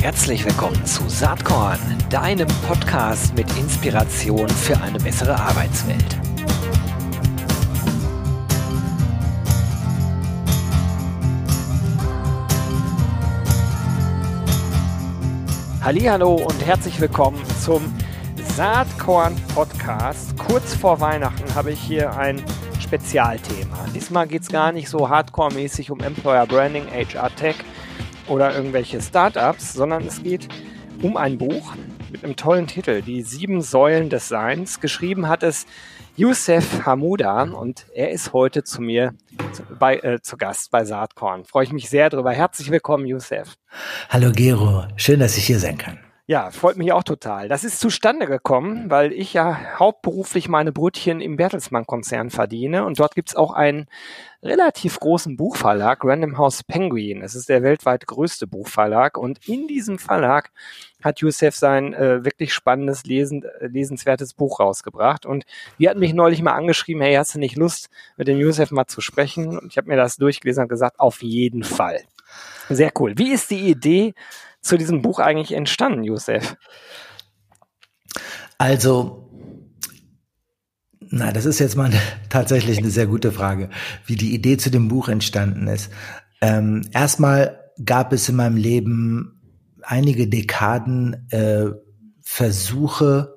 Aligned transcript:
Herzlich 0.00 0.44
willkommen 0.44 0.84
zu 0.86 1.08
Saatkorn, 1.08 1.78
deinem 2.10 2.48
Podcast 2.66 3.34
mit 3.34 3.46
Inspiration 3.58 4.48
für 4.48 4.80
eine 4.80 4.98
bessere 4.98 5.38
Arbeitswelt. 5.38 6.18
Hallo 15.82 16.34
und 16.34 16.66
herzlich 16.66 17.00
willkommen 17.00 17.42
zum 17.60 17.94
Saatkorn 18.56 19.36
Podcast. 19.54 20.36
Kurz 20.36 20.74
vor 20.74 21.00
Weihnachten 21.00 21.54
habe 21.54 21.72
ich 21.72 21.80
hier 21.80 22.16
ein 22.16 22.42
Spezialthema. 22.90 23.86
Diesmal 23.94 24.26
geht 24.26 24.42
es 24.42 24.48
gar 24.48 24.72
nicht 24.72 24.88
so 24.88 25.08
hardcore-mäßig 25.08 25.92
um 25.92 26.00
Employer 26.00 26.44
Branding, 26.44 26.88
HR 26.88 27.32
Tech 27.36 27.54
oder 28.26 28.52
irgendwelche 28.52 29.00
Startups, 29.00 29.74
sondern 29.74 30.04
es 30.08 30.24
geht 30.24 30.48
um 31.00 31.16
ein 31.16 31.38
Buch 31.38 31.72
mit 32.10 32.24
einem 32.24 32.34
tollen 32.34 32.66
Titel, 32.66 33.00
Die 33.00 33.22
sieben 33.22 33.62
Säulen 33.62 34.10
des 34.10 34.26
Seins. 34.26 34.80
Geschrieben 34.80 35.28
hat 35.28 35.44
es 35.44 35.66
Youssef 36.16 36.84
Hamouda 36.84 37.42
und 37.44 37.86
er 37.94 38.10
ist 38.10 38.32
heute 38.32 38.64
zu 38.64 38.82
mir 38.82 39.14
zu, 39.52 39.62
bei, 39.78 39.98
äh, 39.98 40.20
zu 40.20 40.36
Gast 40.36 40.72
bei 40.72 40.84
Saatkorn. 40.84 41.44
Freue 41.44 41.62
ich 41.62 41.72
mich 41.72 41.88
sehr 41.88 42.10
darüber. 42.10 42.32
Herzlich 42.32 42.72
willkommen, 42.72 43.06
Youssef. 43.06 43.54
Hallo 44.08 44.32
Gero, 44.32 44.88
schön, 44.96 45.20
dass 45.20 45.36
ich 45.36 45.46
hier 45.46 45.60
sein 45.60 45.78
kann. 45.78 46.00
Ja, 46.30 46.52
freut 46.52 46.76
mich 46.76 46.92
auch 46.92 47.02
total. 47.02 47.48
Das 47.48 47.64
ist 47.64 47.80
zustande 47.80 48.28
gekommen, 48.28 48.88
weil 48.88 49.12
ich 49.12 49.32
ja 49.32 49.58
hauptberuflich 49.80 50.48
meine 50.48 50.70
Brötchen 50.70 51.20
im 51.20 51.34
Bertelsmann-Konzern 51.34 52.30
verdiene 52.30 52.84
und 52.84 53.00
dort 53.00 53.16
gibt's 53.16 53.34
auch 53.34 53.52
einen 53.52 53.88
relativ 54.40 55.00
großen 55.00 55.36
Buchverlag, 55.36 56.04
Random 56.04 56.38
House 56.38 56.62
Penguin. 56.62 57.22
Es 57.22 57.34
ist 57.34 57.48
der 57.48 57.64
weltweit 57.64 58.06
größte 58.06 58.46
Buchverlag 58.46 59.18
und 59.18 59.44
in 59.48 59.66
diesem 59.66 59.98
Verlag 59.98 60.52
hat 61.02 61.18
Youssef 61.18 61.56
sein 61.56 61.94
äh, 61.94 62.24
wirklich 62.24 62.54
spannendes, 62.54 63.02
lesen, 63.06 63.42
äh, 63.42 63.66
lesenswertes 63.66 64.32
Buch 64.34 64.60
rausgebracht 64.60 65.26
und 65.26 65.44
die 65.80 65.88
hat 65.88 65.96
mich 65.96 66.14
neulich 66.14 66.42
mal 66.42 66.52
angeschrieben, 66.54 67.02
hey, 67.02 67.16
hast 67.16 67.34
du 67.34 67.40
nicht 67.40 67.56
Lust, 67.56 67.90
mit 68.16 68.28
dem 68.28 68.38
Youssef 68.38 68.70
mal 68.70 68.86
zu 68.86 69.00
sprechen? 69.00 69.58
Und 69.58 69.72
ich 69.72 69.78
habe 69.78 69.88
mir 69.88 69.96
das 69.96 70.14
durchgelesen 70.14 70.62
und 70.62 70.68
gesagt, 70.68 71.00
auf 71.00 71.24
jeden 71.24 71.64
Fall. 71.64 72.02
Sehr 72.68 72.92
cool. 73.00 73.18
Wie 73.18 73.32
ist 73.32 73.50
die 73.50 73.68
Idee 73.68 74.14
zu 74.62 74.76
diesem 74.76 75.02
Buch 75.02 75.18
eigentlich 75.18 75.52
entstanden, 75.52 76.04
Josef? 76.04 76.56
Also, 78.58 79.30
na, 81.00 81.32
das 81.32 81.46
ist 81.46 81.58
jetzt 81.58 81.76
mal 81.76 81.92
tatsächlich 82.28 82.78
eine 82.78 82.90
sehr 82.90 83.06
gute 83.06 83.32
Frage, 83.32 83.70
wie 84.06 84.16
die 84.16 84.34
Idee 84.34 84.56
zu 84.56 84.70
dem 84.70 84.88
Buch 84.88 85.08
entstanden 85.08 85.66
ist. 85.66 85.90
Ähm, 86.40 86.82
erstmal 86.92 87.60
gab 87.84 88.12
es 88.12 88.28
in 88.28 88.36
meinem 88.36 88.56
Leben 88.56 89.40
einige 89.82 90.28
Dekaden 90.28 91.26
äh, 91.30 91.66
Versuche, 92.22 93.34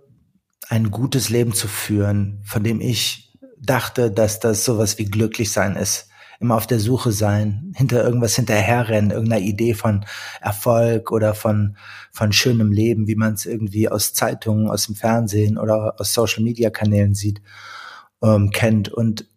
ein 0.69 0.91
gutes 0.91 1.29
Leben 1.29 1.53
zu 1.53 1.67
führen, 1.67 2.41
von 2.45 2.63
dem 2.63 2.79
ich 2.81 3.33
dachte, 3.59 4.11
dass 4.11 4.39
das 4.39 4.65
sowas 4.65 4.97
wie 4.97 5.05
glücklich 5.05 5.51
sein 5.51 5.75
ist 5.75 6.09
immer 6.39 6.55
auf 6.55 6.67
der 6.67 6.79
Suche 6.79 7.11
sein, 7.11 7.73
hinter 7.75 8.03
irgendwas 8.03 8.35
hinterherrennen, 8.35 9.11
irgendeiner 9.11 9.41
Idee 9.41 9.73
von 9.73 10.05
Erfolg 10.41 11.11
oder 11.11 11.33
von, 11.33 11.77
von 12.11 12.31
schönem 12.31 12.71
Leben, 12.71 13.07
wie 13.07 13.15
man 13.15 13.33
es 13.33 13.45
irgendwie 13.45 13.89
aus 13.89 14.13
Zeitungen, 14.13 14.69
aus 14.69 14.85
dem 14.85 14.95
Fernsehen 14.95 15.57
oder 15.57 15.95
aus 15.99 16.13
Social-Media-Kanälen 16.13 17.13
sieht, 17.13 17.41
ähm, 18.21 18.51
kennt. 18.51 18.89
Und 18.89 19.27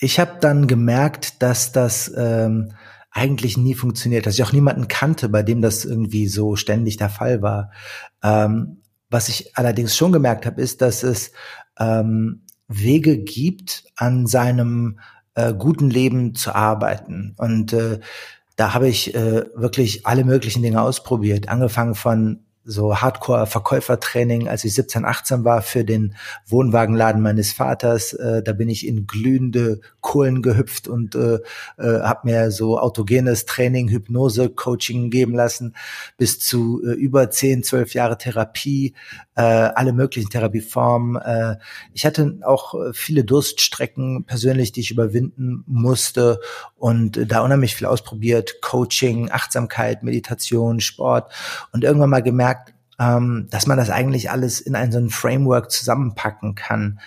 ich 0.00 0.20
habe 0.20 0.38
dann 0.40 0.66
gemerkt, 0.66 1.42
dass 1.42 1.72
das 1.72 2.12
ähm, 2.16 2.72
eigentlich 3.10 3.56
nie 3.56 3.74
funktioniert, 3.74 4.26
dass 4.26 4.34
ich 4.34 4.42
auch 4.42 4.52
niemanden 4.52 4.88
kannte, 4.88 5.28
bei 5.28 5.42
dem 5.42 5.60
das 5.60 5.84
irgendwie 5.84 6.28
so 6.28 6.56
ständig 6.56 6.96
der 6.96 7.10
Fall 7.10 7.42
war. 7.42 7.72
Ähm, 8.22 8.82
was 9.10 9.28
ich 9.28 9.56
allerdings 9.56 9.96
schon 9.96 10.12
gemerkt 10.12 10.46
habe, 10.46 10.60
ist, 10.60 10.82
dass 10.82 11.02
es 11.02 11.32
ähm, 11.78 12.42
Wege 12.68 13.18
gibt, 13.18 13.84
an 13.96 14.26
seinem 14.26 15.00
äh, 15.38 15.54
guten 15.54 15.88
Leben 15.88 16.34
zu 16.34 16.54
arbeiten. 16.54 17.34
Und 17.38 17.72
äh, 17.72 18.00
da 18.56 18.74
habe 18.74 18.88
ich 18.88 19.14
äh, 19.14 19.44
wirklich 19.54 20.04
alle 20.04 20.24
möglichen 20.24 20.62
Dinge 20.62 20.82
ausprobiert, 20.82 21.48
angefangen 21.48 21.94
von 21.94 22.40
so 22.64 22.96
Hardcore-Verkäufertraining, 22.96 24.46
als 24.46 24.62
ich 24.64 24.74
17, 24.74 25.06
18 25.06 25.44
war 25.44 25.62
für 25.62 25.84
den 25.84 26.14
Wohnwagenladen 26.46 27.22
meines 27.22 27.52
Vaters. 27.52 28.12
Äh, 28.12 28.42
da 28.42 28.52
bin 28.52 28.68
ich 28.68 28.86
in 28.86 29.06
glühende 29.06 29.80
Kohlen 30.02 30.42
gehüpft 30.42 30.86
und 30.86 31.14
äh, 31.14 31.36
äh, 31.78 32.00
habe 32.02 32.28
mir 32.28 32.50
so 32.50 32.78
autogenes 32.78 33.46
Training, 33.46 33.88
Hypnose, 33.88 34.50
Coaching 34.50 35.08
geben 35.08 35.34
lassen, 35.34 35.74
bis 36.18 36.40
zu 36.40 36.82
äh, 36.84 36.90
über 36.90 37.30
10, 37.30 37.62
12 37.62 37.94
Jahre 37.94 38.18
Therapie, 38.18 38.92
äh, 39.38 39.42
alle 39.42 39.92
möglichen 39.92 40.30
Therapieformen. 40.30 41.14
Äh, 41.14 41.58
ich 41.92 42.04
hatte 42.04 42.40
auch 42.42 42.74
viele 42.92 43.22
Durststrecken 43.22 44.24
persönlich, 44.24 44.72
die 44.72 44.80
ich 44.80 44.90
überwinden 44.90 45.62
musste 45.68 46.40
und 46.74 47.30
da 47.30 47.42
unheimlich 47.42 47.76
viel 47.76 47.86
ausprobiert. 47.86 48.60
Coaching, 48.62 49.30
Achtsamkeit, 49.30 50.02
Meditation, 50.02 50.80
Sport 50.80 51.32
und 51.70 51.84
irgendwann 51.84 52.10
mal 52.10 52.22
gemerkt, 52.22 52.74
ähm, 52.98 53.46
dass 53.50 53.68
man 53.68 53.78
das 53.78 53.90
eigentlich 53.90 54.28
alles 54.28 54.60
in 54.60 54.74
ein 54.74 54.90
so 54.90 54.98
ein 54.98 55.08
Framework 55.08 55.70
zusammenpacken 55.70 56.56
kann. 56.56 56.98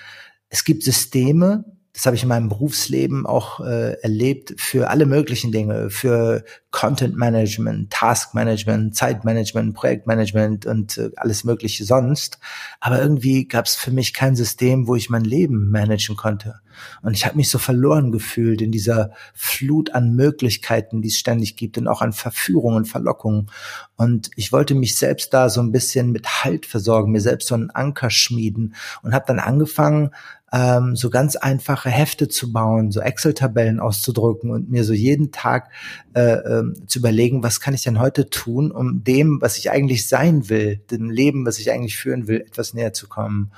Es 0.48 0.64
gibt 0.64 0.84
Systeme, 0.84 1.66
das 1.94 2.06
habe 2.06 2.16
ich 2.16 2.24
in 2.24 2.30
meinem 2.30 2.48
Berufsleben 2.48 3.26
auch 3.26 3.60
äh, 3.60 3.94
erlebt, 4.02 4.54
für 4.58 4.90
alle 4.90 5.06
möglichen 5.06 5.52
Dinge, 5.52 5.90
für 5.90 6.46
Content 6.72 7.18
Management, 7.18 7.92
Task 7.92 8.34
Management, 8.34 8.96
Zeitmanagement, 8.96 9.74
Projektmanagement 9.74 10.66
und 10.66 10.98
äh, 10.98 11.12
alles 11.18 11.44
Mögliche 11.44 11.84
sonst. 11.84 12.40
Aber 12.80 13.02
irgendwie 13.02 13.46
gab 13.46 13.66
es 13.66 13.76
für 13.76 13.92
mich 13.92 14.14
kein 14.14 14.38
System, 14.38 14.88
wo 14.88 14.96
ich 14.96 15.10
mein 15.10 15.26
Leben 15.26 15.70
managen 15.70 16.16
konnte. 16.16 16.62
Und 17.02 17.14
ich 17.14 17.26
habe 17.26 17.36
mich 17.36 17.50
so 17.50 17.60
verloren 17.60 18.14
gefühlt 18.14 18.62
in 18.62 18.72
dieser 18.72 19.12
Flut 19.34 19.94
an 19.94 20.16
Möglichkeiten, 20.16 21.02
die 21.02 21.10
es 21.10 21.18
ständig 21.18 21.58
gibt 21.58 21.78
und 21.78 21.88
auch 21.88 22.02
an 22.02 22.14
Verführungen, 22.14 22.86
Verlockungen. 22.86 23.52
Und 23.98 24.32
ich 24.38 24.54
wollte 24.54 24.76
mich 24.76 24.96
selbst 24.98 25.34
da 25.34 25.50
so 25.50 25.62
ein 25.62 25.74
bisschen 25.74 26.12
mit 26.12 26.44
Halt 26.44 26.66
versorgen, 26.66 27.12
mir 27.12 27.22
selbst 27.22 27.50
so 27.50 27.56
einen 27.56 27.70
Anker 27.70 28.10
schmieden 28.10 28.76
und 29.04 29.14
habe 29.14 29.26
dann 29.28 29.40
angefangen, 29.40 30.12
ähm, 30.52 30.96
so 30.96 31.10
ganz 31.10 31.36
einfache 31.36 31.90
Hefte 31.90 32.28
zu 32.28 32.52
bauen, 32.52 32.92
so 32.92 33.00
Excel-Tabellen 33.00 33.80
auszudrücken 33.80 34.52
und 34.52 34.70
mir 34.70 34.84
so 34.84 34.94
jeden 34.94 35.32
Tag 35.32 35.70
äh, 36.14 36.34
äh, 36.34 36.64
zu 36.88 37.00
überlegen, 37.00 37.44
was 37.44 37.62
kann 37.62 37.74
ich 37.74 37.84
denn 37.84 38.00
heute 38.00 38.30
tun, 38.30 38.72
um 38.72 39.04
dem, 39.04 39.42
was 39.42 39.58
ich 39.58 39.72
eigentlich 39.72 40.08
sein 40.08 40.50
will, 40.50 40.78
dem 40.92 41.10
Leben, 41.10 41.46
was 41.46 41.60
ich 41.60 41.72
eigentlich 41.72 41.98
führen 41.98 42.28
will, 42.28 42.42
etwas 42.42 42.74
näher 42.74 42.94
zu 42.94 43.08
kommen. 43.08 43.52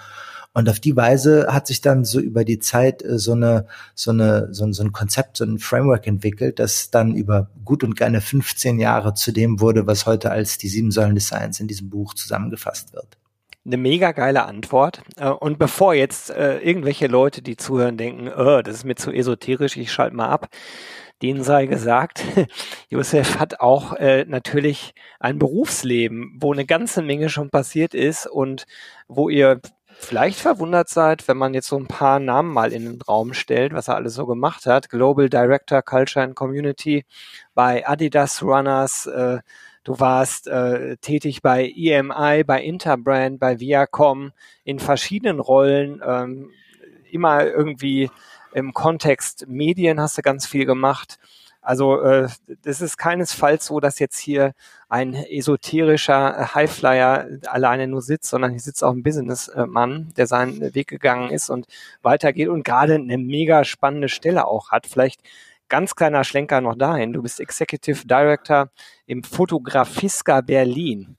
Und 0.55 0.69
auf 0.69 0.79
die 0.79 0.95
Weise 0.95 1.47
hat 1.49 1.65
sich 1.65 1.81
dann 1.81 2.05
so 2.05 2.19
über 2.19 2.45
die 2.45 2.59
Zeit 2.59 3.03
äh, 3.03 3.17
so 3.17 3.31
eine, 3.31 3.65
so 3.95 4.11
eine, 4.11 4.49
so 4.51 4.65
ein, 4.65 4.73
so 4.73 4.83
ein 4.83 4.91
Konzept, 4.91 5.37
so 5.37 5.45
ein 5.45 5.57
Framework 5.57 6.05
entwickelt, 6.05 6.59
das 6.59 6.91
dann 6.91 7.15
über 7.15 7.49
gut 7.65 7.83
und 7.83 7.95
gerne 7.95 8.21
15 8.21 8.79
Jahre 8.79 9.15
zu 9.15 9.31
dem 9.31 9.59
wurde, 9.59 9.87
was 9.87 10.05
heute 10.05 10.29
als 10.29 10.59
die 10.59 10.69
sieben 10.69 10.91
Säulen 10.91 11.15
des 11.15 11.27
Seins 11.27 11.59
in 11.59 11.67
diesem 11.67 11.89
Buch 11.89 12.13
zusammengefasst 12.13 12.93
wird 12.93 13.17
eine 13.65 13.77
mega 13.77 14.11
geile 14.11 14.45
Antwort. 14.45 15.01
Äh, 15.17 15.29
und 15.29 15.57
bevor 15.59 15.93
jetzt 15.93 16.29
äh, 16.29 16.59
irgendwelche 16.59 17.07
Leute, 17.07 17.41
die 17.41 17.57
zuhören, 17.57 17.97
denken, 17.97 18.29
oh, 18.29 18.61
das 18.61 18.77
ist 18.77 18.85
mir 18.85 18.95
zu 18.95 19.11
esoterisch, 19.11 19.77
ich 19.77 19.91
schalte 19.91 20.15
mal 20.15 20.29
ab, 20.29 20.49
denen 21.21 21.43
sei 21.43 21.65
gesagt, 21.67 22.23
Josef 22.89 23.39
hat 23.39 23.61
auch 23.61 23.93
äh, 23.93 24.25
natürlich 24.25 24.93
ein 25.19 25.39
Berufsleben, 25.39 26.37
wo 26.39 26.51
eine 26.51 26.65
ganze 26.65 27.01
Menge 27.01 27.29
schon 27.29 27.49
passiert 27.49 27.93
ist 27.93 28.27
und 28.27 28.65
wo 29.07 29.29
ihr 29.29 29.61
vielleicht 29.99 30.39
verwundert 30.39 30.89
seid, 30.89 31.27
wenn 31.27 31.37
man 31.37 31.53
jetzt 31.53 31.67
so 31.67 31.77
ein 31.77 31.87
paar 31.87 32.19
Namen 32.19 32.51
mal 32.51 32.73
in 32.73 32.83
den 32.83 33.01
Raum 33.01 33.33
stellt, 33.33 33.73
was 33.73 33.87
er 33.87 33.95
alles 33.95 34.15
so 34.15 34.25
gemacht 34.25 34.65
hat. 34.65 34.89
Global 34.89 35.29
Director 35.29 35.81
Culture 35.81 36.25
and 36.25 36.35
Community 36.35 37.05
bei 37.53 37.87
Adidas 37.87 38.41
Runners, 38.43 39.05
äh, 39.05 39.39
Du 39.83 39.99
warst 39.99 40.47
äh, 40.47 40.95
tätig 40.97 41.41
bei 41.41 41.69
EMI, 41.75 42.43
bei 42.45 42.63
Interbrand, 42.63 43.39
bei 43.39 43.59
Viacom 43.59 44.31
in 44.63 44.79
verschiedenen 44.79 45.39
Rollen, 45.39 46.01
ähm, 46.05 46.51
immer 47.11 47.45
irgendwie 47.45 48.09
im 48.53 48.73
Kontext 48.73 49.45
Medien 49.47 49.99
hast 49.99 50.17
du 50.17 50.21
ganz 50.21 50.45
viel 50.45 50.65
gemacht. 50.65 51.19
Also 51.61 52.01
äh, 52.01 52.27
das 52.63 52.81
ist 52.81 52.97
keinesfalls 52.97 53.65
so, 53.65 53.79
dass 53.79 53.99
jetzt 53.99 54.19
hier 54.19 54.53
ein 54.89 55.13
esoterischer 55.15 56.53
Highflyer 56.53 57.27
alleine 57.47 57.87
nur 57.87 58.01
sitzt, 58.01 58.29
sondern 58.29 58.51
hier 58.51 58.59
sitzt 58.59 58.83
auch 58.83 58.91
ein 58.91 59.03
Businessmann, 59.03 60.13
der 60.17 60.27
seinen 60.27 60.75
Weg 60.75 60.87
gegangen 60.87 61.29
ist 61.29 61.49
und 61.49 61.67
weitergeht 62.01 62.49
und 62.49 62.63
gerade 62.63 62.95
eine 62.95 63.17
mega 63.17 63.63
spannende 63.63 64.09
Stelle 64.09 64.45
auch 64.45 64.71
hat. 64.71 64.87
Vielleicht 64.87 65.21
ganz 65.73 65.95
kleiner 65.95 66.23
Schlenker 66.23 66.61
noch 66.61 66.75
dahin. 66.75 67.13
Du 67.13 67.23
bist 67.23 67.39
Executive 67.39 68.05
Director 68.05 68.69
im 69.07 69.23
Fotografiska 69.23 70.41
Berlin. 70.41 71.17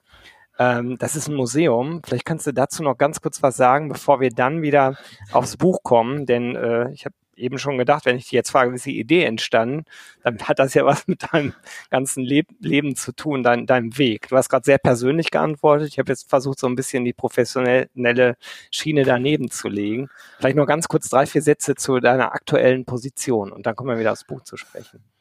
Ähm, 0.61 0.97
das 0.97 1.17
ist 1.17 1.27
ein 1.27 1.35
Museum. 1.35 2.01
Vielleicht 2.07 2.25
kannst 2.25 2.47
du 2.47 2.53
dazu 2.53 2.85
noch 2.85 2.97
ganz 2.97 3.21
kurz 3.21 3.43
was 3.43 3.57
sagen, 3.57 3.89
bevor 3.89 4.21
wir 4.21 4.31
dann 4.31 4.63
wieder 4.63 4.97
aufs 5.33 5.57
Buch 5.57 5.83
kommen, 5.83 6.25
denn 6.25 6.55
äh, 6.55 6.89
ich 6.93 7.05
habe 7.05 7.17
eben 7.37 7.59
schon 7.59 7.79
gedacht, 7.79 8.05
wenn 8.07 8.17
ich 8.17 8.25
dich 8.25 8.33
jetzt 8.33 8.51
frage, 8.51 8.71
wie 8.73 8.77
ist 8.77 8.87
die 8.87 8.99
Idee 8.99 9.25
entstanden, 9.25 9.85
dann 10.23 10.39
hat 10.41 10.59
das 10.59 10.75
ja 10.75 10.85
was 10.85 11.07
mit 11.07 11.33
deinem 11.33 11.55
ganzen 11.91 12.25
Leb 12.25 12.47
Leben 12.61 12.97
zu 12.97 13.13
tun, 13.13 13.43
dein, 13.43 13.67
deinem 13.67 13.97
Weg. 13.99 14.29
Du 14.29 14.37
hast 14.37 14.49
gerade 14.49 14.65
sehr 14.65 14.79
persönlich 14.79 15.31
geantwortet. 15.31 15.89
Ich 15.89 15.99
habe 15.99 16.11
jetzt 16.11 16.29
versucht, 16.29 16.59
so 16.59 16.67
ein 16.67 16.75
bisschen 16.75 17.05
die 17.05 17.13
professionelle 17.13 18.37
Schiene 18.71 19.05
daneben 19.05 19.51
zu 19.51 19.69
legen. 19.69 20.09
Vielleicht 20.39 20.57
nur 20.57 20.67
ganz 20.67 20.89
kurz 20.89 21.09
drei, 21.09 21.27
vier 21.27 21.43
Sätze 21.43 21.75
zu 21.75 22.01
deiner 22.01 22.33
aktuellen 22.33 22.85
Position 22.85 23.53
und 23.53 23.67
dann 23.67 23.77
kommen 23.77 23.91
wir 23.91 23.99
wieder 23.99 24.13
aufs 24.13 24.25
Buch 24.25 24.43
zu 24.43 24.57
sprechen. 24.57 25.14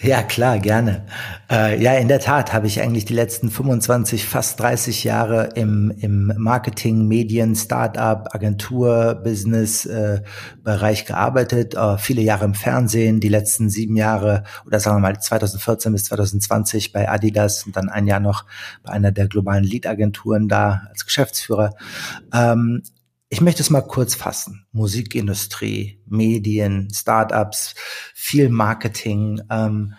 Ja, 0.00 0.22
klar, 0.22 0.58
gerne. 0.58 1.06
Äh, 1.48 1.80
ja, 1.80 1.94
in 1.94 2.08
der 2.08 2.18
Tat 2.18 2.52
habe 2.52 2.66
ich 2.66 2.80
eigentlich 2.80 3.04
die 3.04 3.14
letzten 3.14 3.50
25, 3.50 4.26
fast 4.26 4.58
30 4.58 5.04
Jahre 5.04 5.50
im, 5.54 5.92
im 6.00 6.32
Marketing, 6.36 7.06
Medien, 7.06 7.54
Startup, 7.54 8.28
Agentur, 8.34 9.14
Business 9.22 9.86
äh, 9.86 10.22
Bereich 10.64 11.04
gearbeitet, 11.04 11.74
äh, 11.74 11.98
viele 11.98 12.20
Jahre 12.22 12.46
im 12.46 12.54
Fernsehen, 12.54 13.20
die 13.20 13.28
letzten 13.28 13.70
sieben 13.70 13.94
Jahre 13.94 14.42
oder 14.66 14.80
sagen 14.80 14.96
wir 14.96 15.00
mal 15.00 15.20
2014 15.20 15.92
bis 15.92 16.04
2020 16.06 16.92
bei 16.92 17.08
Adidas 17.08 17.64
und 17.64 17.76
dann 17.76 17.88
ein 17.88 18.08
Jahr 18.08 18.20
noch 18.20 18.44
bei 18.82 18.92
einer 18.92 19.12
der 19.12 19.28
globalen 19.28 19.62
Lead-Agenturen 19.62 20.48
da 20.48 20.82
als 20.90 21.06
Geschäftsführer. 21.06 21.74
Ähm, 22.34 22.82
ich 23.32 23.40
möchte 23.40 23.62
es 23.62 23.70
mal 23.70 23.80
kurz 23.80 24.14
fassen. 24.14 24.66
Musikindustrie, 24.72 26.02
Medien, 26.04 26.88
Startups, 26.92 27.74
viel 28.14 28.50
Marketing. 28.50 29.40
Ähm, 29.50 29.94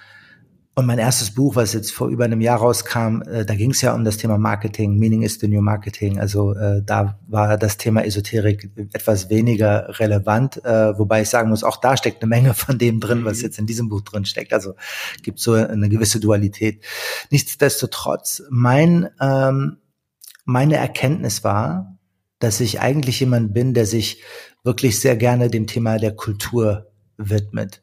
und 0.75 0.85
mein 0.85 1.00
erstes 1.00 1.33
Buch, 1.33 1.56
was 1.56 1.74
jetzt 1.74 1.94
vor 1.94 2.09
über 2.09 2.25
einem 2.25 2.41
Jahr 2.41 2.59
rauskam, 2.59 3.24
äh, 3.24 3.44
da 3.44 3.56
ging 3.56 3.71
es 3.71 3.81
ja 3.81 3.95
um 3.95 4.03
das 4.03 4.18
Thema 4.18 4.38
Marketing, 4.38 5.00
Meaning 5.00 5.24
is 5.24 5.39
the 5.39 5.47
New 5.47 5.62
Marketing. 5.62 6.19
Also 6.19 6.53
äh, 6.53 6.83
da 6.85 7.18
war 7.27 7.57
das 7.57 7.77
Thema 7.77 8.06
Esoterik 8.06 8.69
etwas 8.94 9.31
weniger 9.31 10.00
relevant, 10.00 10.63
äh, 10.63 10.95
wobei 11.00 11.24
ich 11.24 11.29
sagen 11.29 11.50
muss, 11.50 11.63
auch 11.63 11.77
da 11.77 11.97
steckt 11.97 12.21
eine 12.21 12.29
Menge 12.29 12.53
von 12.53 12.77
dem 12.77 13.00
drin, 13.00 13.25
was 13.25 13.39
mhm. 13.39 13.45
jetzt 13.45 13.57
in 13.57 13.65
diesem 13.65 13.89
Buch 13.89 14.01
drin 14.01 14.25
steckt. 14.25 14.53
Also 14.53 14.75
gibt 15.24 15.39
so 15.39 15.53
eine 15.53 15.89
gewisse 15.89 16.19
Dualität. 16.19 16.86
Nichtsdestotrotz, 17.31 18.44
mein 18.51 19.09
ähm, 19.19 19.77
meine 20.45 20.75
Erkenntnis 20.75 21.44
war, 21.44 21.93
dass 22.44 22.60
ich 22.60 22.81
eigentlich 22.81 23.22
jemand 23.22 23.54
bin, 23.54 23.74
der 23.74 23.86
sich 23.86 24.22
wirklich 24.63 25.00
sehr 25.00 25.16
gerne 25.16 25.50
dem 25.50 25.66
Thema 25.66 25.98
der 25.98 26.16
Kultur 26.16 26.92
widmet. 27.18 27.81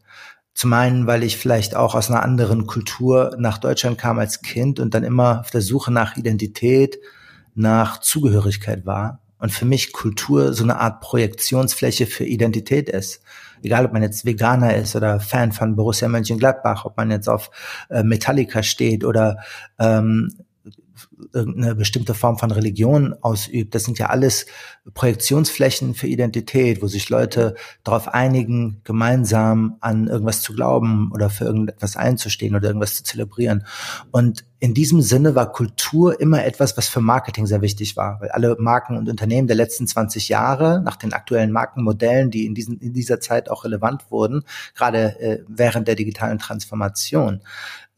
Zum 0.53 0.73
einen, 0.73 1.07
weil 1.07 1.23
ich 1.23 1.39
vielleicht 1.39 1.75
auch 1.75 1.95
aus 1.95 2.11
einer 2.11 2.23
anderen 2.23 2.67
Kultur 2.67 3.35
nach 3.39 3.59
Deutschland 3.59 3.97
kam 3.97 4.19
als 4.19 4.43
Kind 4.43 4.79
und 4.79 4.93
dann 4.95 5.05
immer 5.05 5.41
auf 5.41 5.51
der 5.51 5.63
Suche 5.63 5.93
nach 5.93 6.17
Identität, 6.17 6.99
nach 7.55 8.01
Zugehörigkeit 8.01 8.85
war. 8.85 9.23
Und 9.39 9.53
für 9.53 9.65
mich 9.65 9.93
Kultur 9.93 10.53
so 10.53 10.65
eine 10.65 10.79
Art 10.79 11.01
Projektionsfläche 11.01 12.07
für 12.07 12.25
Identität 12.25 12.91
ist. 12.91 13.23
Egal, 13.63 13.87
ob 13.87 13.95
man 13.95 14.03
jetzt 14.03 14.27
Veganer 14.27 14.75
ist 14.77 14.95
oder 14.97 15.21
Fan 15.21 15.53
von 15.53 15.77
Borussia 15.77 16.09
Mönchengladbach, 16.09 16.85
ob 16.85 16.99
man 16.99 17.11
jetzt 17.11 17.29
auf 17.29 17.51
äh, 17.89 18.03
Metallica 18.03 18.63
steht 18.63 19.05
oder 19.05 19.39
ähm, 19.79 20.31
irgendeine 21.33 21.75
bestimmte 21.75 22.15
Form 22.15 22.39
von 22.39 22.51
Religion 22.51 23.15
ausübt. 23.21 23.75
Das 23.75 23.85
sind 23.85 23.99
ja 23.99 24.07
alles 24.07 24.47
Projektionsflächen 24.95 25.95
für 25.95 26.07
Identität, 26.07 26.83
wo 26.83 26.87
sich 26.87 27.09
Leute 27.09 27.55
darauf 27.85 28.09
einigen, 28.09 28.81
gemeinsam 28.85 29.77
an 29.81 30.09
irgendwas 30.09 30.43
zu 30.43 30.55
glauben 30.55 31.11
oder 31.13 31.31
für 31.31 31.45
irgendetwas 31.45 31.97
einzustehen 31.97 32.55
oder 32.55 32.69
irgendwas 32.69 32.95
zu 32.95 33.05
zelebrieren. 33.05 33.65
Und 34.11 34.45
in 34.59 34.75
diesem 34.75 35.01
Sinne 35.01 35.35
war 35.35 35.53
Kultur 35.53 36.21
immer 36.21 36.45
etwas, 36.45 36.77
was 36.77 36.89
für 36.89 37.01
Marketing 37.01 37.47
sehr 37.47 37.63
wichtig 37.63 37.97
war, 37.97 38.21
weil 38.21 38.31
alle 38.31 38.57
Marken 38.59 38.97
und 38.97 39.09
Unternehmen 39.09 39.49
der 39.49 39.57
letzten 39.57 39.87
20 39.87 40.29
Jahre 40.29 40.83
nach 40.85 40.97
den 40.97 41.15
aktuellen 41.15 41.51
Markenmodellen, 41.51 42.31
die 42.31 42.45
in, 42.45 42.55
diesen, 42.55 42.79
in 42.79 42.93
dieser 42.93 43.21
Zeit 43.21 43.51
auch 43.51 43.65
relevant 43.65 44.11
wurden, 44.11 44.45
gerade 44.75 45.19
äh, 45.21 45.45
während 45.49 45.89
der 45.89 45.95
digitalen 45.95 46.39
Transformation, 46.39 47.41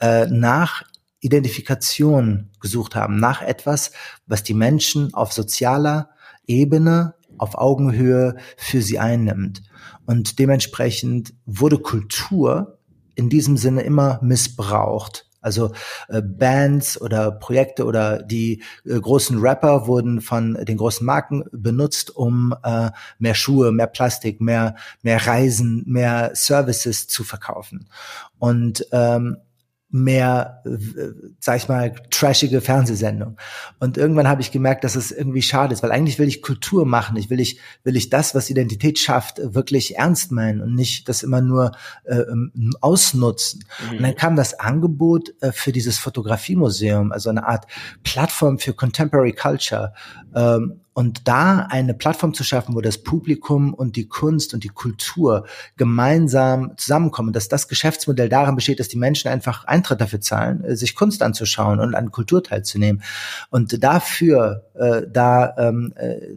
äh, 0.00 0.26
nach 0.26 0.84
Identifikation 1.22 2.50
gesucht 2.60 2.94
haben, 2.94 3.18
nach 3.18 3.42
etwas, 3.42 3.92
was 4.26 4.42
die 4.42 4.54
Menschen 4.54 5.14
auf 5.14 5.32
sozialer 5.32 6.10
Ebene, 6.46 7.14
auf 7.38 7.56
Augenhöhe 7.56 8.36
für 8.56 8.82
sie 8.82 8.98
einnimmt. 8.98 9.62
Und 10.04 10.38
dementsprechend 10.38 11.32
wurde 11.46 11.78
Kultur 11.78 12.78
in 13.14 13.30
diesem 13.30 13.56
Sinne 13.56 13.82
immer 13.82 14.18
missbraucht. 14.22 15.26
Also 15.40 15.72
äh, 16.08 16.22
Bands 16.22 17.00
oder 17.00 17.32
Projekte 17.32 17.84
oder 17.84 18.22
die 18.22 18.62
äh, 18.84 18.98
großen 18.98 19.38
Rapper 19.40 19.86
wurden 19.86 20.20
von 20.20 20.54
den 20.54 20.76
großen 20.76 21.04
Marken 21.04 21.44
benutzt, 21.52 22.14
um 22.14 22.54
äh, 22.62 22.90
mehr 23.18 23.34
Schuhe, 23.34 23.72
mehr 23.72 23.88
Plastik, 23.88 24.40
mehr 24.40 24.76
mehr 25.02 25.26
Reisen, 25.26 25.82
mehr 25.86 26.30
Services 26.34 27.08
zu 27.08 27.24
verkaufen. 27.24 27.88
Und 28.38 28.86
ähm, 28.92 29.38
mehr, 29.92 30.62
äh, 30.64 31.12
sag 31.38 31.58
ich 31.58 31.68
mal, 31.68 31.94
trashige 32.10 32.62
Fernsehsendung. 32.62 33.36
Und 33.78 33.98
irgendwann 33.98 34.26
habe 34.26 34.40
ich 34.40 34.50
gemerkt, 34.50 34.84
dass 34.84 34.96
es 34.96 35.12
irgendwie 35.12 35.42
schade 35.42 35.74
ist, 35.74 35.82
weil 35.82 35.92
eigentlich 35.92 36.18
will 36.18 36.28
ich 36.28 36.40
Kultur 36.40 36.86
machen. 36.86 37.16
Ich 37.18 37.28
will 37.28 37.40
ich, 37.40 37.60
will 37.84 37.94
ich 37.94 38.08
das, 38.08 38.34
was 38.34 38.48
Identität 38.48 38.98
schafft, 38.98 39.38
wirklich 39.42 39.96
ernst 39.96 40.32
meinen 40.32 40.62
und 40.62 40.74
nicht 40.74 41.10
das 41.10 41.22
immer 41.22 41.42
nur 41.42 41.72
äh, 42.04 42.16
ähm, 42.16 42.72
ausnutzen. 42.80 43.64
Mhm. 43.90 43.96
Und 43.98 44.02
dann 44.02 44.16
kam 44.16 44.34
das 44.34 44.58
Angebot 44.58 45.34
äh, 45.42 45.52
für 45.52 45.72
dieses 45.72 45.98
Fotografiemuseum, 45.98 47.12
also 47.12 47.28
eine 47.28 47.46
Art 47.46 47.66
Plattform 48.02 48.58
für 48.58 48.72
Contemporary 48.72 49.32
Culture. 49.32 49.92
Ähm, 50.34 50.80
und 50.94 51.26
da 51.26 51.66
eine 51.70 51.94
Plattform 51.94 52.34
zu 52.34 52.44
schaffen, 52.44 52.74
wo 52.74 52.80
das 52.80 52.98
Publikum 52.98 53.72
und 53.72 53.96
die 53.96 54.08
Kunst 54.08 54.52
und 54.52 54.64
die 54.64 54.68
Kultur 54.68 55.46
gemeinsam 55.76 56.72
zusammenkommen, 56.76 57.32
dass 57.32 57.48
das 57.48 57.68
Geschäftsmodell 57.68 58.28
darin 58.28 58.56
besteht, 58.56 58.80
dass 58.80 58.88
die 58.88 58.98
Menschen 58.98 59.28
einfach 59.28 59.64
Eintritt 59.64 60.00
dafür 60.00 60.20
zahlen, 60.20 60.64
äh, 60.64 60.76
sich 60.76 60.94
Kunst 60.94 61.22
anzuschauen 61.22 61.80
und 61.80 61.94
an 61.94 62.10
Kultur 62.10 62.42
teilzunehmen. 62.42 63.02
Und 63.50 63.82
dafür, 63.82 64.66
äh, 64.74 65.02
da 65.10 65.54
ähm, 65.56 65.92
äh, 65.96 66.36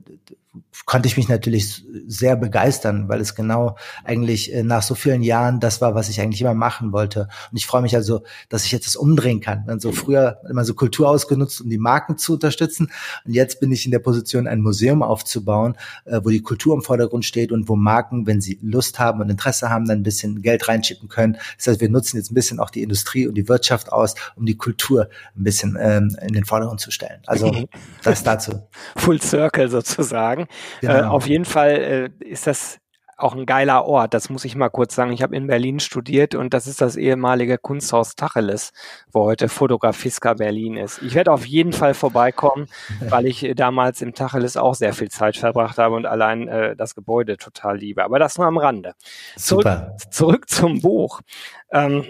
konnte 0.85 1.07
ich 1.07 1.17
mich 1.17 1.29
natürlich 1.29 1.83
sehr 2.07 2.35
begeistern, 2.35 3.09
weil 3.09 3.21
es 3.21 3.35
genau 3.35 3.77
eigentlich 4.03 4.53
äh, 4.53 4.63
nach 4.63 4.81
so 4.81 4.95
vielen 4.95 5.23
Jahren 5.23 5.59
das 5.59 5.81
war, 5.81 5.95
was 5.95 6.09
ich 6.09 6.21
eigentlich 6.21 6.41
immer 6.41 6.53
machen 6.53 6.91
wollte. 6.91 7.27
Und 7.51 7.57
ich 7.57 7.65
freue 7.65 7.81
mich 7.81 7.95
also, 7.95 8.23
dass 8.49 8.65
ich 8.65 8.71
jetzt 8.71 8.85
das 8.85 8.95
umdrehen 8.95 9.39
kann. 9.39 9.63
Also 9.67 9.91
früher 9.91 10.39
immer 10.49 10.65
so 10.65 10.73
Kultur 10.73 11.09
ausgenutzt, 11.09 11.61
um 11.61 11.69
die 11.69 11.77
Marken 11.77 12.17
zu 12.17 12.33
unterstützen. 12.33 12.91
Und 13.25 13.33
jetzt 13.33 13.59
bin 13.59 13.71
ich 13.71 13.85
in 13.85 13.91
der 13.91 13.99
Position, 13.99 14.47
ein 14.47 14.61
Museum 14.61 15.01
aufzubauen, 15.01 15.75
äh, 16.05 16.19
wo 16.23 16.29
die 16.29 16.41
Kultur 16.41 16.75
im 16.75 16.81
Vordergrund 16.81 17.25
steht 17.25 17.51
und 17.51 17.67
wo 17.69 17.75
Marken, 17.75 18.27
wenn 18.27 18.41
sie 18.41 18.59
Lust 18.61 18.99
haben 18.99 19.21
und 19.21 19.29
Interesse 19.29 19.69
haben, 19.69 19.85
dann 19.85 19.99
ein 19.99 20.03
bisschen 20.03 20.41
Geld 20.41 20.67
reinschicken 20.67 21.09
können. 21.09 21.37
Das 21.57 21.67
heißt, 21.67 21.81
wir 21.81 21.89
nutzen 21.89 22.17
jetzt 22.17 22.31
ein 22.31 22.35
bisschen 22.35 22.59
auch 22.59 22.69
die 22.69 22.83
Industrie 22.83 23.27
und 23.27 23.35
die 23.35 23.47
Wirtschaft 23.47 23.91
aus, 23.91 24.15
um 24.35 24.45
die 24.45 24.57
Kultur 24.57 25.09
ein 25.35 25.43
bisschen 25.43 25.77
ähm, 25.79 26.15
in 26.21 26.33
den 26.33 26.45
Vordergrund 26.45 26.79
zu 26.79 26.91
stellen. 26.91 27.21
Also 27.25 27.51
das 28.03 28.23
dazu. 28.23 28.67
Full 28.95 29.21
Circle 29.21 29.69
sozusagen. 29.69 30.44
Genau. 30.81 30.93
Äh, 30.93 31.01
auf 31.03 31.27
jeden 31.27 31.45
Fall 31.45 32.11
äh, 32.21 32.25
ist 32.25 32.47
das 32.47 32.79
auch 33.17 33.33
ein 33.33 33.45
geiler 33.45 33.85
Ort, 33.85 34.13
das 34.13 34.29
muss 34.29 34.43
ich 34.43 34.55
mal 34.55 34.69
kurz 34.69 34.95
sagen. 34.95 35.11
Ich 35.13 35.23
habe 35.23 35.35
in 35.35 35.47
Berlin 35.47 35.79
studiert 35.79 36.35
und 36.35 36.53
das 36.53 36.67
ist 36.67 36.81
das 36.81 36.97
ehemalige 36.97 37.57
Kunsthaus 37.57 38.15
Tacheles, 38.15 38.73
wo 39.11 39.23
heute 39.23 39.47
Fotografiska 39.47 40.33
Berlin 40.33 40.75
ist. 40.75 41.01
Ich 41.01 41.15
werde 41.15 41.31
auf 41.31 41.45
jeden 41.45 41.71
Fall 41.71 41.93
vorbeikommen, 41.93 42.67
weil 43.09 43.25
ich 43.25 43.43
äh, 43.43 43.55
damals 43.55 44.01
im 44.01 44.13
Tacheles 44.13 44.57
auch 44.57 44.75
sehr 44.75 44.93
viel 44.93 45.09
Zeit 45.09 45.37
verbracht 45.37 45.77
habe 45.77 45.95
und 45.95 46.05
allein 46.05 46.47
äh, 46.47 46.75
das 46.75 46.93
Gebäude 46.93 47.37
total 47.37 47.77
liebe. 47.77 48.03
Aber 48.03 48.19
das 48.19 48.37
nur 48.37 48.47
am 48.47 48.57
Rande. 48.57 48.93
Super. 49.37 49.95
Zurück, 49.97 50.13
zurück 50.13 50.49
zum 50.49 50.81
Buch. 50.81 51.21
Ähm, 51.71 52.03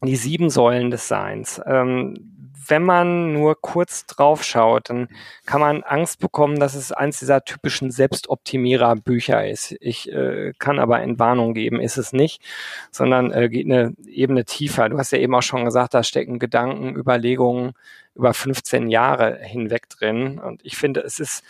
die 0.00 0.16
sieben 0.16 0.50
Säulen 0.50 0.92
des 0.92 1.08
Seins. 1.08 1.60
Ähm, 1.66 2.37
wenn 2.66 2.82
man 2.82 3.32
nur 3.32 3.60
kurz 3.60 4.06
drauf 4.06 4.42
schaut, 4.44 4.90
dann 4.90 5.08
kann 5.46 5.60
man 5.60 5.82
Angst 5.82 6.20
bekommen, 6.20 6.58
dass 6.58 6.74
es 6.74 6.92
eins 6.92 7.18
dieser 7.18 7.44
typischen 7.44 7.90
Selbstoptimierer-Bücher 7.90 9.46
ist. 9.46 9.76
Ich 9.80 10.10
äh, 10.12 10.52
kann 10.58 10.78
aber 10.78 11.02
in 11.02 11.18
Warnung 11.18 11.54
geben, 11.54 11.80
ist 11.80 11.96
es 11.96 12.12
nicht, 12.12 12.42
sondern 12.90 13.32
äh, 13.32 13.48
geht 13.48 13.66
eine 13.66 13.94
Ebene 14.06 14.44
tiefer. 14.44 14.88
Du 14.88 14.98
hast 14.98 15.12
ja 15.12 15.18
eben 15.18 15.34
auch 15.34 15.42
schon 15.42 15.64
gesagt, 15.64 15.94
da 15.94 16.02
stecken 16.02 16.38
Gedanken, 16.38 16.96
Überlegungen 16.96 17.72
über 18.14 18.34
15 18.34 18.88
Jahre 18.88 19.38
hinweg 19.40 19.88
drin. 19.88 20.38
Und 20.38 20.64
ich 20.64 20.76
finde, 20.76 21.00
es 21.00 21.20
ist 21.20 21.44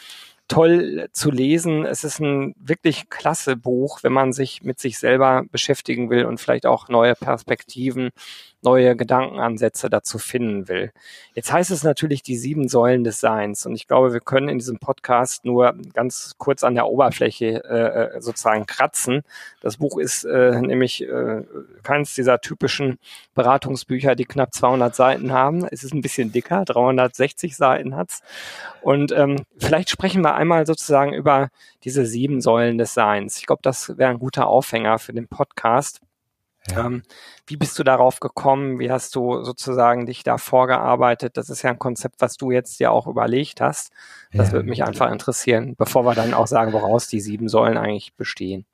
toll 0.49 1.09
zu 1.13 1.31
lesen. 1.31 1.85
Es 1.85 2.05
ist 2.05 2.21
ein 2.21 2.55
wirklich 2.59 3.11
klasse 3.11 3.57
Buch, 3.57 4.03
wenn 4.03 4.13
man 4.13 4.33
sich 4.33 4.63
mit 4.63 4.81
sich 4.81 4.99
selber 4.99 5.45
beschäftigen 5.51 6.11
will 6.11 6.25
und 6.25 6.41
vielleicht 6.41 6.67
auch 6.67 6.89
neue 6.89 7.15
Perspektiven 7.15 8.11
neue 8.63 8.97
Gedankenansätze 8.97 9.89
dazu 9.89 10.19
finden 10.19 10.69
will. 10.69 10.93
Jetzt 11.35 11.53
heißt 11.53 11.71
es 11.71 11.85
natürlich 11.85 12.23
die 12.23 12.37
sieben 12.37 12.69
Säulen 12.69 13.05
des 13.05 13.21
Seins 13.21 13.67
und 13.67 13.75
ich 13.75 13.87
glaube, 13.87 14.13
wir 14.13 14.21
können 14.21 14.49
in 14.49 14.59
diesem 14.59 14.79
Podcast 14.79 15.45
nur 15.45 15.75
ganz 15.95 16.35
kurz 16.39 16.65
an 16.65 16.75
der 16.75 16.89
Oberfläche 16.89 17.63
äh, 17.65 18.17
äh 18.17 18.21
sozusagen 18.21 18.67
kratzen. 18.67 19.23
Das 19.61 19.77
Buch 19.77 19.99
ist 19.99 20.25
äh, 20.25 20.61
nämlich 20.61 21.03
äh, 21.03 21.43
keines 21.83 22.15
dieser 22.15 22.41
typischen 22.41 22.99
Beratungsbücher, 23.35 24.15
die 24.17 24.25
knapp 24.25 24.53
200 24.53 24.95
Seiten 24.95 25.33
haben. 25.33 25.65
Es 25.71 25.85
ist 25.85 25.95
ein 25.95 26.03
bisschen 26.03 26.33
dicker, 26.33 26.65
360 26.65 27.57
Seiten 27.57 27.97
hat's. 27.97 28.23
Und 28.83 29.13
ähm, 29.13 29.45
vielleicht 29.59 29.91
sprechen 29.91 30.23
wir 30.23 30.35
einmal 30.35 30.67
sozusagen 30.67 31.13
über 31.13 31.51
diese 31.85 32.07
sieben 32.07 32.41
Säulen 32.41 32.79
des 32.79 32.95
Seins. 32.95 33.39
Ich 33.39 33.47
glaube, 33.47 33.63
das 33.63 33.97
wäre 33.97 34.11
ein 34.11 34.19
guter 34.19 34.49
Aufhänger 34.49 34.99
für 34.99 35.13
den 35.13 35.29
Podcast. 35.29 36.01
Ja. 36.71 36.87
Ähm, 36.87 37.03
wie 37.47 37.57
bist 37.57 37.79
du 37.79 37.85
darauf 37.85 38.21
gekommen? 38.21 38.79
Wie 38.79 38.91
hast 38.91 39.15
du 39.15 39.43
sozusagen 39.43 40.07
dich 40.07 40.23
da 40.23 40.39
vorgearbeitet? 40.39 41.37
Das 41.37 41.51
ist 41.51 41.63
ja 41.63 41.71
ein 41.71 41.79
Konzept, 41.79 42.17
was 42.21 42.37
du 42.37 42.51
jetzt 42.51 42.79
ja 42.81 42.91
auch 42.91 43.07
überlegt 43.07 43.61
hast. 43.61 43.93
Das 44.33 44.49
ja. 44.49 44.53
würde 44.55 44.69
mich 44.69 44.85
einfach 44.85 45.11
interessieren, 45.11 45.75
bevor 45.77 46.05
wir 46.05 46.15
dann 46.15 46.35
auch 46.35 46.47
sagen, 46.47 46.73
woraus 46.73 47.09
die 47.09 47.21
sieben 47.21 47.49
Säulen 47.49 47.79
eigentlich 47.79 48.15
bestehen. 48.15 48.67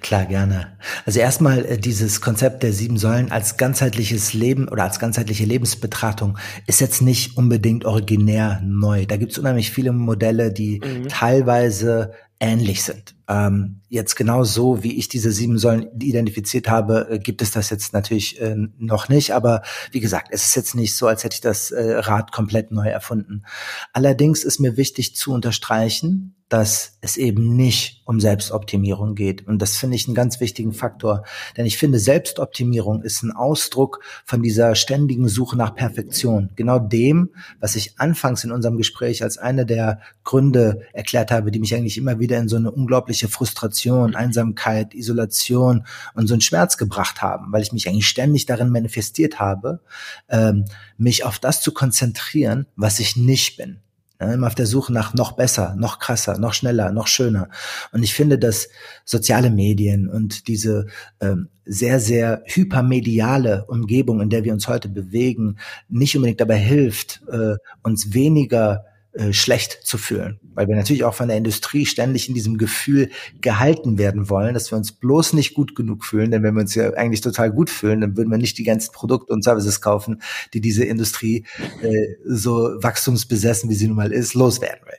Klar, 0.00 0.26
gerne. 0.26 0.78
Also 1.06 1.20
erstmal 1.20 1.64
äh, 1.64 1.78
dieses 1.78 2.20
Konzept 2.20 2.62
der 2.62 2.72
sieben 2.72 2.98
Säulen 2.98 3.32
als 3.32 3.56
ganzheitliches 3.56 4.34
Leben 4.34 4.68
oder 4.68 4.84
als 4.84 4.98
ganzheitliche 4.98 5.44
Lebensbetrachtung 5.44 6.38
ist 6.66 6.80
jetzt 6.80 7.00
nicht 7.00 7.36
unbedingt 7.36 7.84
originär 7.84 8.60
neu. 8.64 9.06
Da 9.06 9.16
gibt 9.16 9.32
es 9.32 9.38
unheimlich 9.38 9.70
viele 9.70 9.92
Modelle, 9.92 10.52
die 10.52 10.80
mhm. 10.84 11.08
teilweise 11.08 12.12
ähnlich 12.40 12.84
sind. 12.84 13.14
Ähm, 13.28 13.80
jetzt 13.88 14.16
genau 14.16 14.44
so, 14.44 14.82
wie 14.82 14.96
ich 14.96 15.08
diese 15.08 15.32
sieben 15.32 15.58
Säulen 15.58 15.88
identifiziert 16.00 16.68
habe, 16.68 17.08
äh, 17.10 17.18
gibt 17.18 17.42
es 17.42 17.50
das 17.50 17.70
jetzt 17.70 17.92
natürlich 17.92 18.40
äh, 18.40 18.56
noch 18.78 19.08
nicht. 19.08 19.32
Aber 19.34 19.62
wie 19.90 20.00
gesagt, 20.00 20.28
es 20.30 20.44
ist 20.44 20.54
jetzt 20.54 20.74
nicht 20.74 20.94
so, 20.96 21.06
als 21.06 21.24
hätte 21.24 21.34
ich 21.34 21.40
das 21.40 21.70
äh, 21.70 21.96
Rad 21.96 22.32
komplett 22.32 22.70
neu 22.70 22.88
erfunden. 22.88 23.44
Allerdings 23.92 24.44
ist 24.44 24.60
mir 24.60 24.76
wichtig 24.76 25.16
zu 25.16 25.32
unterstreichen, 25.32 26.36
dass 26.48 26.96
es 27.02 27.16
eben 27.16 27.56
nicht 27.56 28.02
um 28.06 28.20
Selbstoptimierung 28.20 29.14
geht. 29.14 29.46
Und 29.46 29.60
das 29.60 29.76
finde 29.76 29.96
ich 29.96 30.06
einen 30.06 30.14
ganz 30.14 30.40
wichtigen 30.40 30.72
Faktor. 30.72 31.24
Denn 31.56 31.66
ich 31.66 31.76
finde, 31.76 31.98
Selbstoptimierung 31.98 33.02
ist 33.02 33.22
ein 33.22 33.32
Ausdruck 33.32 34.00
von 34.24 34.42
dieser 34.42 34.74
ständigen 34.74 35.28
Suche 35.28 35.56
nach 35.56 35.74
Perfektion. 35.74 36.48
Genau 36.56 36.78
dem, 36.78 37.30
was 37.60 37.76
ich 37.76 38.00
anfangs 38.00 38.44
in 38.44 38.50
unserem 38.50 38.78
Gespräch 38.78 39.22
als 39.22 39.36
eine 39.36 39.66
der 39.66 40.00
Gründe 40.24 40.86
erklärt 40.94 41.30
habe, 41.30 41.50
die 41.50 41.58
mich 41.58 41.74
eigentlich 41.74 41.98
immer 41.98 42.18
wieder 42.18 42.27
in 42.36 42.48
so 42.48 42.56
eine 42.56 42.70
unglaubliche 42.70 43.28
Frustration, 43.28 44.14
Einsamkeit, 44.14 44.94
Isolation 44.94 45.86
und 46.14 46.26
so 46.26 46.34
einen 46.34 46.42
Schmerz 46.42 46.76
gebracht 46.76 47.22
haben, 47.22 47.52
weil 47.52 47.62
ich 47.62 47.72
mich 47.72 47.88
eigentlich 47.88 48.08
ständig 48.08 48.44
darin 48.44 48.68
manifestiert 48.68 49.40
habe, 49.40 49.80
ähm, 50.28 50.66
mich 50.98 51.24
auf 51.24 51.38
das 51.38 51.62
zu 51.62 51.72
konzentrieren, 51.72 52.66
was 52.76 52.98
ich 52.98 53.16
nicht 53.16 53.56
bin. 53.56 53.80
Ja, 54.20 54.32
immer 54.32 54.48
auf 54.48 54.56
der 54.56 54.66
Suche 54.66 54.92
nach 54.92 55.14
noch 55.14 55.32
besser, 55.32 55.76
noch 55.78 56.00
krasser, 56.00 56.38
noch 56.38 56.52
schneller, 56.52 56.90
noch 56.90 57.06
schöner. 57.06 57.50
Und 57.92 58.02
ich 58.02 58.14
finde, 58.14 58.36
dass 58.36 58.68
soziale 59.04 59.48
Medien 59.48 60.08
und 60.08 60.48
diese 60.48 60.86
ähm, 61.20 61.48
sehr, 61.64 62.00
sehr 62.00 62.42
hypermediale 62.46 63.66
Umgebung, 63.66 64.20
in 64.20 64.28
der 64.28 64.42
wir 64.42 64.52
uns 64.52 64.66
heute 64.66 64.88
bewegen, 64.88 65.58
nicht 65.88 66.16
unbedingt 66.16 66.40
dabei 66.40 66.58
hilft, 66.58 67.22
äh, 67.30 67.56
uns 67.84 68.12
weniger 68.12 68.86
äh, 69.18 69.32
schlecht 69.32 69.80
zu 69.82 69.98
fühlen, 69.98 70.38
weil 70.54 70.68
wir 70.68 70.76
natürlich 70.76 71.02
auch 71.02 71.14
von 71.14 71.26
der 71.26 71.36
Industrie 71.36 71.86
ständig 71.86 72.28
in 72.28 72.34
diesem 72.34 72.56
Gefühl 72.56 73.10
gehalten 73.40 73.98
werden 73.98 74.30
wollen, 74.30 74.54
dass 74.54 74.70
wir 74.70 74.78
uns 74.78 74.92
bloß 74.92 75.32
nicht 75.32 75.54
gut 75.54 75.74
genug 75.74 76.04
fühlen, 76.04 76.30
denn 76.30 76.44
wenn 76.44 76.54
wir 76.54 76.60
uns 76.60 76.76
ja 76.76 76.92
eigentlich 76.92 77.20
total 77.20 77.50
gut 77.50 77.68
fühlen, 77.68 78.00
dann 78.00 78.16
würden 78.16 78.30
wir 78.30 78.38
nicht 78.38 78.58
die 78.58 78.62
ganzen 78.62 78.92
Produkte 78.92 79.32
und 79.32 79.42
Services 79.42 79.80
kaufen, 79.80 80.22
die 80.54 80.60
diese 80.60 80.84
Industrie 80.84 81.44
äh, 81.82 82.14
so 82.24 82.76
wachstumsbesessen, 82.80 83.68
wie 83.68 83.74
sie 83.74 83.88
nun 83.88 83.96
mal 83.96 84.12
ist, 84.12 84.34
loswerden 84.34 84.86
will. 84.86 84.98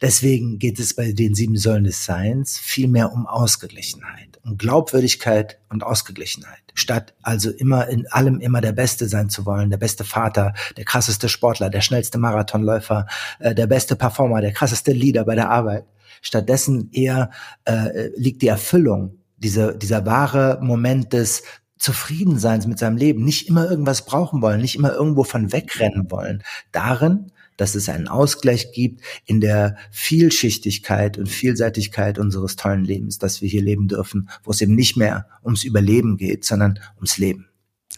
Deswegen 0.00 0.58
geht 0.58 0.80
es 0.80 0.94
bei 0.94 1.12
den 1.12 1.34
sieben 1.36 1.56
Säulen 1.56 1.84
des 1.84 2.04
Seins 2.04 2.58
viel 2.58 2.88
mehr 2.88 3.12
um 3.12 3.26
Ausgeglichenheit, 3.28 4.40
um 4.42 4.58
Glaubwürdigkeit 4.58 5.60
und 5.68 5.84
Ausgeglichenheit. 5.84 6.58
Statt 6.74 7.14
also 7.22 7.50
immer 7.50 7.88
in 7.88 8.06
allem 8.08 8.40
immer 8.40 8.60
der 8.60 8.72
Beste 8.72 9.08
sein 9.08 9.28
zu 9.28 9.44
wollen, 9.44 9.70
der 9.70 9.76
beste 9.76 10.04
Vater, 10.04 10.54
der 10.76 10.84
krasseste 10.84 11.28
Sportler, 11.28 11.68
der 11.70 11.82
schnellste 11.82 12.18
Marathonläufer, 12.18 13.06
äh, 13.40 13.51
der 13.54 13.66
beste 13.66 13.96
Performer, 13.96 14.40
der 14.40 14.52
krasseste 14.52 14.92
Leader 14.92 15.24
bei 15.24 15.34
der 15.34 15.50
Arbeit. 15.50 15.84
Stattdessen 16.20 16.90
eher 16.92 17.30
äh, 17.64 18.08
liegt 18.16 18.42
die 18.42 18.48
Erfüllung, 18.48 19.18
diese, 19.36 19.76
dieser 19.76 20.06
wahre 20.06 20.58
Moment 20.62 21.12
des 21.12 21.42
Zufriedenseins 21.78 22.68
mit 22.68 22.78
seinem 22.78 22.96
Leben, 22.96 23.24
nicht 23.24 23.48
immer 23.48 23.68
irgendwas 23.68 24.04
brauchen 24.04 24.40
wollen, 24.40 24.60
nicht 24.60 24.76
immer 24.76 24.92
irgendwo 24.92 25.24
von 25.24 25.52
wegrennen 25.52 26.10
wollen, 26.10 26.44
darin, 26.70 27.32
dass 27.56 27.74
es 27.74 27.88
einen 27.88 28.08
Ausgleich 28.08 28.72
gibt 28.72 29.02
in 29.26 29.40
der 29.40 29.76
Vielschichtigkeit 29.90 31.18
und 31.18 31.28
Vielseitigkeit 31.28 32.18
unseres 32.18 32.56
tollen 32.56 32.84
Lebens, 32.84 33.18
dass 33.18 33.42
wir 33.42 33.48
hier 33.48 33.62
leben 33.62 33.88
dürfen, 33.88 34.28
wo 34.44 34.52
es 34.52 34.60
eben 34.60 34.74
nicht 34.74 34.96
mehr 34.96 35.26
ums 35.44 35.64
Überleben 35.64 36.16
geht, 36.16 36.44
sondern 36.44 36.78
ums 36.96 37.18
Leben. 37.18 37.48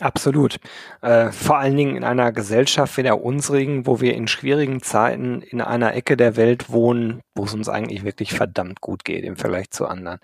Absolut. 0.00 0.56
Äh, 1.02 1.30
vor 1.30 1.58
allen 1.58 1.76
Dingen 1.76 1.96
in 1.96 2.02
einer 2.02 2.32
Gesellschaft 2.32 2.96
wie 2.96 3.04
der 3.04 3.22
unsrigen, 3.22 3.86
wo 3.86 4.00
wir 4.00 4.14
in 4.14 4.26
schwierigen 4.26 4.82
Zeiten 4.82 5.40
in 5.40 5.60
einer 5.60 5.94
Ecke 5.94 6.16
der 6.16 6.34
Welt 6.34 6.68
wohnen, 6.68 7.22
wo 7.36 7.44
es 7.44 7.54
uns 7.54 7.68
eigentlich 7.68 8.02
wirklich 8.02 8.32
verdammt 8.34 8.80
gut 8.80 9.04
geht 9.04 9.24
im 9.24 9.36
Vergleich 9.36 9.70
zu 9.70 9.86
anderen. 9.86 10.18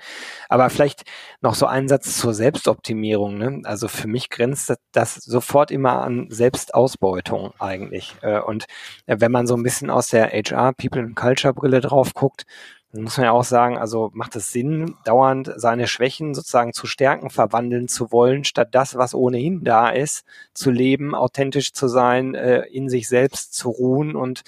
Aber 0.48 0.70
vielleicht 0.70 1.04
noch 1.40 1.54
so 1.54 1.66
ein 1.66 1.86
Satz 1.86 2.18
zur 2.18 2.34
Selbstoptimierung. 2.34 3.38
Ne? 3.38 3.60
Also 3.62 3.86
für 3.86 4.08
mich 4.08 4.28
grenzt 4.28 4.74
das 4.90 5.14
sofort 5.14 5.70
immer 5.70 6.02
an 6.02 6.26
Selbstausbeutung 6.30 7.52
eigentlich. 7.60 8.16
Äh, 8.22 8.40
und 8.40 8.64
äh, 9.06 9.16
wenn 9.20 9.30
man 9.30 9.46
so 9.46 9.54
ein 9.54 9.62
bisschen 9.62 9.88
aus 9.88 10.08
der 10.08 10.30
HR, 10.32 10.72
People 10.72 11.00
and 11.00 11.14
Culture 11.14 11.54
Brille 11.54 11.80
drauf 11.80 12.12
guckt, 12.14 12.44
muss 12.92 13.16
man 13.16 13.26
ja 13.26 13.32
auch 13.32 13.44
sagen, 13.44 13.78
also 13.78 14.10
macht 14.14 14.34
es 14.36 14.50
Sinn, 14.50 14.96
dauernd 15.04 15.52
seine 15.56 15.86
Schwächen 15.86 16.34
sozusagen 16.34 16.72
zu 16.72 16.86
Stärken 16.86 17.30
verwandeln 17.30 17.86
zu 17.86 18.10
wollen, 18.10 18.44
statt 18.44 18.68
das, 18.72 18.96
was 18.96 19.14
ohnehin 19.14 19.62
da 19.62 19.90
ist, 19.90 20.24
zu 20.54 20.70
leben, 20.70 21.14
authentisch 21.14 21.72
zu 21.72 21.86
sein, 21.86 22.34
äh, 22.34 22.62
in 22.62 22.88
sich 22.88 23.08
selbst 23.08 23.54
zu 23.54 23.70
ruhen 23.70 24.16
und 24.16 24.42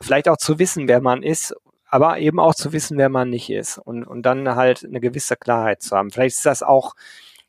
vielleicht 0.00 0.28
auch 0.28 0.36
zu 0.36 0.58
wissen, 0.58 0.88
wer 0.88 1.00
man 1.00 1.22
ist, 1.22 1.54
aber 1.88 2.18
eben 2.18 2.40
auch 2.40 2.54
zu 2.54 2.72
wissen, 2.72 2.98
wer 2.98 3.08
man 3.08 3.30
nicht 3.30 3.50
ist 3.50 3.78
und, 3.78 4.04
und 4.04 4.22
dann 4.22 4.56
halt 4.56 4.84
eine 4.84 5.00
gewisse 5.00 5.36
Klarheit 5.36 5.82
zu 5.82 5.96
haben. 5.96 6.10
Vielleicht 6.10 6.36
ist 6.36 6.46
das 6.46 6.62
auch 6.64 6.94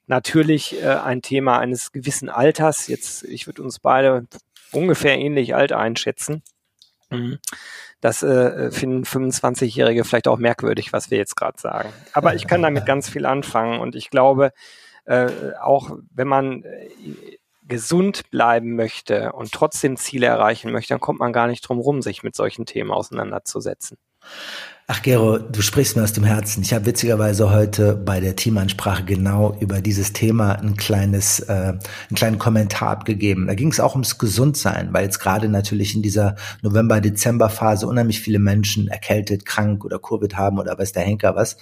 natürlich 0.06 0.82
äh, 0.82 0.88
ein 0.88 1.22
Thema 1.22 1.60
eines 1.60 1.92
gewissen 1.92 2.30
Alters. 2.30 2.88
Jetzt, 2.88 3.24
ich 3.24 3.48
würde 3.48 3.64
uns 3.64 3.80
beide 3.80 4.28
ungefähr 4.72 5.18
ähnlich 5.18 5.56
alt 5.56 5.72
einschätzen. 5.72 6.44
Mhm. 7.10 7.40
Das 8.02 8.22
äh, 8.24 8.72
finden 8.72 9.04
25-Jährige 9.04 10.04
vielleicht 10.04 10.28
auch 10.28 10.38
merkwürdig, 10.38 10.94
was 10.94 11.10
wir 11.10 11.18
jetzt 11.18 11.36
gerade 11.36 11.60
sagen. 11.60 11.90
Aber 12.14 12.36
ich 12.36 12.48
kann 12.48 12.62
damit 12.62 12.86
ganz 12.86 13.10
viel 13.10 13.26
anfangen 13.26 13.80
und 13.80 13.96
ich 13.96 14.10
glaube, 14.10 14.52
äh, 15.06 15.30
auch 15.62 15.98
wenn 16.14 16.28
man 16.28 16.64
äh, 16.64 16.90
gesund 17.64 18.30
bleiben 18.30 18.76
möchte 18.76 19.34
und 19.34 19.52
trotzdem 19.52 19.98
Ziele 19.98 20.28
erreichen 20.28 20.72
möchte, 20.72 20.94
dann 20.94 21.02
kommt 21.02 21.20
man 21.20 21.34
gar 21.34 21.48
nicht 21.48 21.62
drum 21.62 21.80
rum, 21.80 22.02
sich 22.02 22.24
mit 22.24 22.36
solchen 22.36 22.66
Themen 22.66 22.92
auseinanderzusetzen. 22.92 23.98
Ach 24.90 25.02
Gero, 25.02 25.38
du 25.38 25.62
sprichst 25.62 25.98
mir 25.98 26.04
aus 26.04 26.14
dem 26.14 26.24
Herzen. 26.24 26.64
Ich 26.64 26.72
habe 26.72 26.86
witzigerweise 26.86 27.52
heute 27.52 27.94
bei 27.94 28.22
der 28.22 28.38
Teamansprache 28.38 29.04
genau 29.04 29.58
über 29.60 29.82
dieses 29.82 30.14
Thema 30.14 30.54
ein 30.54 30.78
kleines, 30.78 31.42
äh, 31.42 31.52
einen 31.52 32.16
kleinen 32.16 32.40
Kommentar 32.40 32.92
abgegeben. 32.92 33.48
Da 33.48 33.56
ging 33.56 33.70
es 33.70 33.82
auch 33.82 33.96
ums 33.96 34.18
Gesundsein, 34.18 34.94
weil 34.94 35.04
jetzt 35.04 35.20
gerade 35.20 35.50
natürlich 35.50 35.94
in 35.94 36.02
dieser 36.02 36.38
November-Dezember-Phase 36.62 37.86
unheimlich 37.86 38.22
viele 38.22 38.40
Menschen 38.40 38.88
erkältet, 38.88 39.46
krank 39.46 39.84
oder 39.84 40.00
Covid 40.00 40.38
haben 40.38 40.58
oder 40.58 40.80
weiß 40.80 40.94
der 40.94 41.04
Henker 41.04 41.36
was. 41.36 41.58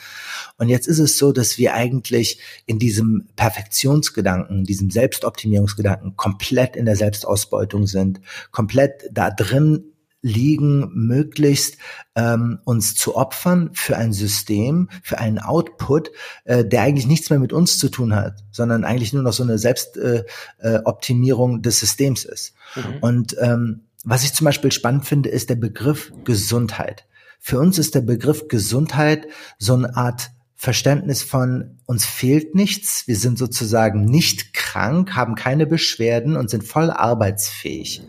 Und 0.57 0.69
jetzt 0.69 0.85
ist 0.85 0.99
es 0.99 1.17
so, 1.17 1.31
dass 1.31 1.57
wir 1.57 1.73
eigentlich 1.73 2.39
in 2.67 2.77
diesem 2.77 3.29
Perfektionsgedanken, 3.35 4.65
diesem 4.65 4.91
Selbstoptimierungsgedanken 4.91 6.15
komplett 6.15 6.75
in 6.75 6.85
der 6.85 6.95
Selbstausbeutung 6.95 7.87
sind, 7.87 8.21
komplett 8.51 9.09
da 9.11 9.31
drin 9.31 9.94
liegen, 10.25 10.89
möglichst 10.95 11.77
ähm, 12.15 12.57
uns 12.65 12.95
zu 12.95 13.15
opfern 13.15 13.69
für 13.73 13.95
ein 13.95 14.11
System, 14.11 14.89
für 15.03 15.19
einen 15.19 15.37
Output, 15.37 16.09
äh, 16.45 16.65
der 16.65 16.81
eigentlich 16.81 17.05
nichts 17.05 17.29
mehr 17.29 17.37
mit 17.37 17.53
uns 17.53 17.77
zu 17.77 17.89
tun 17.89 18.15
hat, 18.15 18.43
sondern 18.49 18.85
eigentlich 18.85 19.13
nur 19.13 19.21
noch 19.21 19.33
so 19.33 19.43
eine 19.43 19.59
Selbstoptimierung 19.59 21.51
äh, 21.51 21.57
äh, 21.57 21.61
des 21.61 21.79
Systems 21.79 22.25
ist. 22.25 22.55
Mhm. 22.75 22.97
Und 23.01 23.35
ähm, 23.39 23.81
was 24.03 24.23
ich 24.23 24.33
zum 24.33 24.45
Beispiel 24.45 24.71
spannend 24.71 25.05
finde, 25.05 25.29
ist 25.29 25.51
der 25.51 25.57
Begriff 25.57 26.11
Gesundheit. 26.23 27.05
Für 27.39 27.59
uns 27.59 27.77
ist 27.77 27.93
der 27.93 28.01
Begriff 28.01 28.47
Gesundheit 28.47 29.27
so 29.59 29.75
eine 29.75 29.95
Art 29.95 30.31
Verständnis 30.55 31.21
von 31.21 31.77
uns 31.85 32.05
fehlt 32.05 32.55
nichts, 32.55 33.07
wir 33.07 33.17
sind 33.17 33.37
sozusagen 33.37 34.05
nicht 34.05 34.53
krank, 34.53 35.15
haben 35.15 35.35
keine 35.35 35.67
Beschwerden 35.67 36.37
und 36.37 36.49
sind 36.49 36.63
voll 36.63 36.89
arbeitsfähig. 36.89 38.01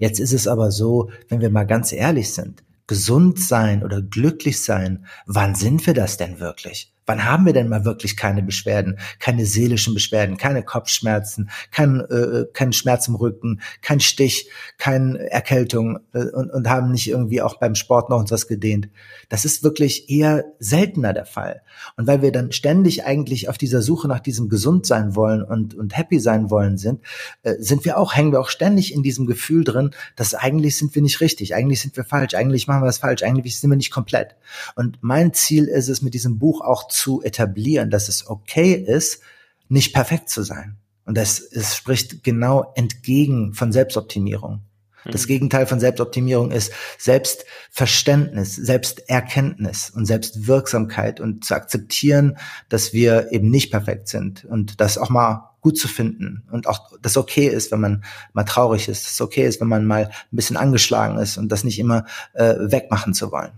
Jetzt 0.00 0.18
ist 0.18 0.32
es 0.32 0.48
aber 0.48 0.72
so, 0.72 1.10
wenn 1.28 1.40
wir 1.40 1.50
mal 1.50 1.64
ganz 1.64 1.92
ehrlich 1.92 2.32
sind, 2.32 2.64
gesund 2.88 3.38
sein 3.38 3.84
oder 3.84 4.02
glücklich 4.02 4.62
sein, 4.62 5.06
wann 5.26 5.54
sind 5.54 5.86
wir 5.86 5.94
das 5.94 6.16
denn 6.16 6.40
wirklich? 6.40 6.91
Wann 7.06 7.24
haben 7.24 7.46
wir 7.46 7.52
denn 7.52 7.68
mal 7.68 7.84
wirklich 7.84 8.16
keine 8.16 8.42
Beschwerden, 8.42 8.98
keine 9.18 9.44
seelischen 9.44 9.94
Beschwerden, 9.94 10.36
keine 10.36 10.62
Kopfschmerzen, 10.62 11.50
kein, 11.70 12.00
äh, 12.00 12.46
kein 12.52 12.72
Schmerz 12.72 13.08
im 13.08 13.16
Rücken, 13.16 13.60
kein 13.80 14.00
Stich, 14.00 14.48
keine 14.78 15.30
Erkältung 15.30 15.98
äh, 16.12 16.26
und, 16.26 16.50
und 16.50 16.68
haben 16.68 16.92
nicht 16.92 17.08
irgendwie 17.08 17.42
auch 17.42 17.58
beim 17.58 17.74
Sport 17.74 18.08
noch 18.10 18.18
uns 18.18 18.30
was 18.30 18.46
gedehnt? 18.46 18.88
Das 19.28 19.44
ist 19.44 19.64
wirklich 19.64 20.10
eher 20.10 20.44
seltener 20.58 21.12
der 21.12 21.26
Fall. 21.26 21.62
Und 21.96 22.06
weil 22.06 22.22
wir 22.22 22.32
dann 22.32 22.52
ständig 22.52 23.04
eigentlich 23.04 23.48
auf 23.48 23.58
dieser 23.58 23.82
Suche 23.82 24.06
nach 24.06 24.20
diesem 24.20 24.48
gesund 24.48 24.86
sein 24.86 25.16
wollen 25.16 25.42
und, 25.42 25.74
und 25.74 25.96
happy 25.96 26.20
sein 26.20 26.50
wollen 26.50 26.78
sind, 26.78 27.00
äh, 27.42 27.54
sind 27.58 27.84
wir 27.84 27.98
auch, 27.98 28.14
hängen 28.14 28.32
wir 28.32 28.40
auch 28.40 28.48
ständig 28.48 28.94
in 28.94 29.02
diesem 29.02 29.26
Gefühl 29.26 29.64
drin, 29.64 29.90
dass 30.14 30.34
eigentlich 30.34 30.76
sind 30.76 30.94
wir 30.94 31.02
nicht 31.02 31.20
richtig, 31.20 31.54
eigentlich 31.54 31.80
sind 31.80 31.96
wir 31.96 32.04
falsch, 32.04 32.34
eigentlich 32.34 32.66
machen 32.68 32.82
wir 32.82 32.86
was 32.86 32.98
falsch, 32.98 33.22
eigentlich 33.22 33.58
sind 33.58 33.70
wir 33.70 33.76
nicht 33.76 33.90
komplett. 33.90 34.36
Und 34.76 34.98
mein 35.00 35.32
Ziel 35.32 35.64
ist 35.64 35.88
es, 35.88 36.02
mit 36.02 36.14
diesem 36.14 36.38
Buch 36.38 36.60
auch 36.60 36.88
zu 36.92 37.22
etablieren, 37.22 37.90
dass 37.90 38.08
es 38.08 38.26
okay 38.28 38.74
ist, 38.74 39.22
nicht 39.68 39.94
perfekt 39.94 40.28
zu 40.28 40.42
sein. 40.42 40.76
Und 41.04 41.16
das 41.16 41.40
es 41.40 41.76
spricht 41.76 42.22
genau 42.22 42.72
entgegen 42.76 43.54
von 43.54 43.72
Selbstoptimierung. 43.72 44.62
Das 45.04 45.24
mhm. 45.24 45.28
Gegenteil 45.28 45.66
von 45.66 45.80
Selbstoptimierung 45.80 46.52
ist 46.52 46.72
Selbstverständnis, 46.98 48.54
Selbsterkenntnis 48.54 49.90
und 49.90 50.06
Selbstwirksamkeit 50.06 51.20
und 51.20 51.44
zu 51.44 51.54
akzeptieren, 51.54 52.38
dass 52.68 52.92
wir 52.92 53.32
eben 53.32 53.50
nicht 53.50 53.70
perfekt 53.70 54.08
sind 54.08 54.44
und 54.44 54.80
das 54.80 54.98
auch 54.98 55.10
mal 55.10 55.50
gut 55.60 55.78
zu 55.78 55.88
finden 55.88 56.42
und 56.50 56.66
auch 56.66 56.90
das 57.00 57.16
okay 57.16 57.46
ist, 57.46 57.70
wenn 57.70 57.80
man 57.80 58.04
mal 58.32 58.44
traurig 58.44 58.88
ist, 58.88 59.06
das 59.06 59.20
okay 59.20 59.46
ist, 59.46 59.60
wenn 59.60 59.68
man 59.68 59.84
mal 59.84 60.06
ein 60.06 60.36
bisschen 60.36 60.56
angeschlagen 60.56 61.18
ist 61.18 61.38
und 61.38 61.50
das 61.50 61.62
nicht 61.62 61.78
immer 61.78 62.04
äh, 62.34 62.54
wegmachen 62.58 63.14
zu 63.14 63.30
wollen. 63.30 63.52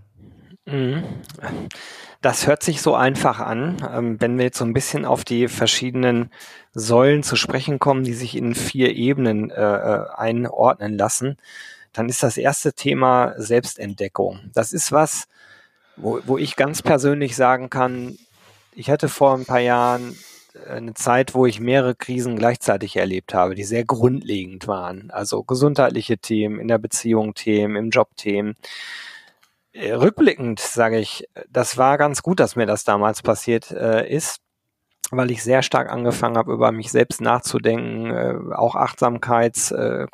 Mhm. 0.67 1.03
Das 2.25 2.47
hört 2.47 2.63
sich 2.63 2.81
so 2.81 2.95
einfach 2.95 3.39
an. 3.39 3.77
Ähm, 3.93 4.19
wenn 4.19 4.35
wir 4.39 4.45
jetzt 4.45 4.57
so 4.57 4.65
ein 4.65 4.73
bisschen 4.73 5.05
auf 5.05 5.23
die 5.23 5.47
verschiedenen 5.47 6.31
Säulen 6.73 7.21
zu 7.21 7.35
sprechen 7.35 7.77
kommen, 7.77 8.03
die 8.03 8.15
sich 8.15 8.35
in 8.35 8.55
vier 8.55 8.95
Ebenen 8.95 9.51
äh, 9.51 9.61
äh, 9.61 10.07
einordnen 10.15 10.97
lassen, 10.97 11.37
dann 11.93 12.09
ist 12.09 12.23
das 12.23 12.37
erste 12.37 12.73
Thema 12.73 13.35
Selbstentdeckung. 13.37 14.39
Das 14.55 14.73
ist 14.73 14.91
was, 14.91 15.27
wo, 15.97 16.19
wo 16.25 16.39
ich 16.39 16.55
ganz 16.55 16.81
persönlich 16.81 17.35
sagen 17.35 17.69
kann, 17.69 18.17
ich 18.73 18.89
hatte 18.89 19.07
vor 19.07 19.35
ein 19.35 19.45
paar 19.45 19.59
Jahren 19.59 20.17
eine 20.67 20.95
Zeit, 20.95 21.35
wo 21.35 21.45
ich 21.45 21.59
mehrere 21.59 21.93
Krisen 21.93 22.37
gleichzeitig 22.37 22.95
erlebt 22.95 23.35
habe, 23.35 23.53
die 23.53 23.65
sehr 23.65 23.85
grundlegend 23.85 24.67
waren. 24.67 25.11
Also 25.11 25.43
gesundheitliche 25.43 26.17
Themen, 26.17 26.59
in 26.59 26.69
der 26.69 26.79
Beziehung 26.79 27.35
Themen, 27.35 27.75
im 27.75 27.91
Job 27.91 28.17
Themen. 28.17 28.55
Äh, 29.75 29.91
rückblickend 29.91 30.61
sage 30.61 30.99
ich, 30.99 31.27
das 31.49 31.77
war 31.77 31.97
ganz 31.97 32.23
gut, 32.23 32.39
dass 32.39 32.55
mir 32.55 32.65
das 32.65 32.85
damals 32.85 33.21
passiert 33.21 33.71
äh, 33.71 34.09
ist, 34.09 34.39
weil 35.11 35.31
ich 35.31 35.43
sehr 35.43 35.63
stark 35.63 35.91
angefangen 35.91 36.37
habe, 36.37 36.53
über 36.53 36.71
mich 36.71 36.91
selbst 36.91 37.19
nachzudenken, 37.19 38.09
äh, 38.09 38.55
auch 38.55 38.75
Achtsamkeits, 38.75 39.71
äh, 39.71 40.07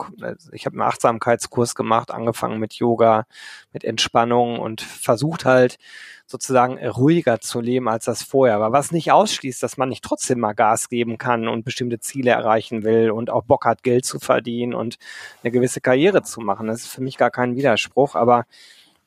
ich 0.51 0.65
habe 0.65 0.73
einen 0.73 0.81
Achtsamkeitskurs 0.81 1.75
gemacht, 1.75 2.09
angefangen 2.09 2.59
mit 2.59 2.73
Yoga, 2.73 3.27
mit 3.71 3.83
Entspannung 3.83 4.57
und 4.57 4.81
versucht 4.81 5.45
halt 5.45 5.77
sozusagen 6.25 6.83
ruhiger 6.83 7.39
zu 7.39 7.61
leben, 7.61 7.87
als 7.87 8.05
das 8.05 8.23
vorher 8.23 8.59
war. 8.59 8.71
Was 8.71 8.91
nicht 8.91 9.11
ausschließt, 9.11 9.61
dass 9.61 9.77
man 9.77 9.89
nicht 9.89 10.03
trotzdem 10.03 10.39
mal 10.39 10.53
Gas 10.53 10.89
geben 10.89 11.19
kann 11.19 11.47
und 11.47 11.65
bestimmte 11.65 11.99
Ziele 11.99 12.31
erreichen 12.31 12.83
will 12.83 13.11
und 13.11 13.29
auch 13.29 13.43
Bock 13.43 13.65
hat, 13.65 13.83
Geld 13.83 14.05
zu 14.05 14.19
verdienen 14.19 14.73
und 14.73 14.97
eine 15.43 15.51
gewisse 15.51 15.81
Karriere 15.81 16.23
zu 16.23 16.41
machen. 16.41 16.65
Das 16.65 16.81
ist 16.81 16.87
für 16.87 17.01
mich 17.01 17.17
gar 17.17 17.29
kein 17.29 17.55
Widerspruch, 17.55 18.15
aber 18.15 18.45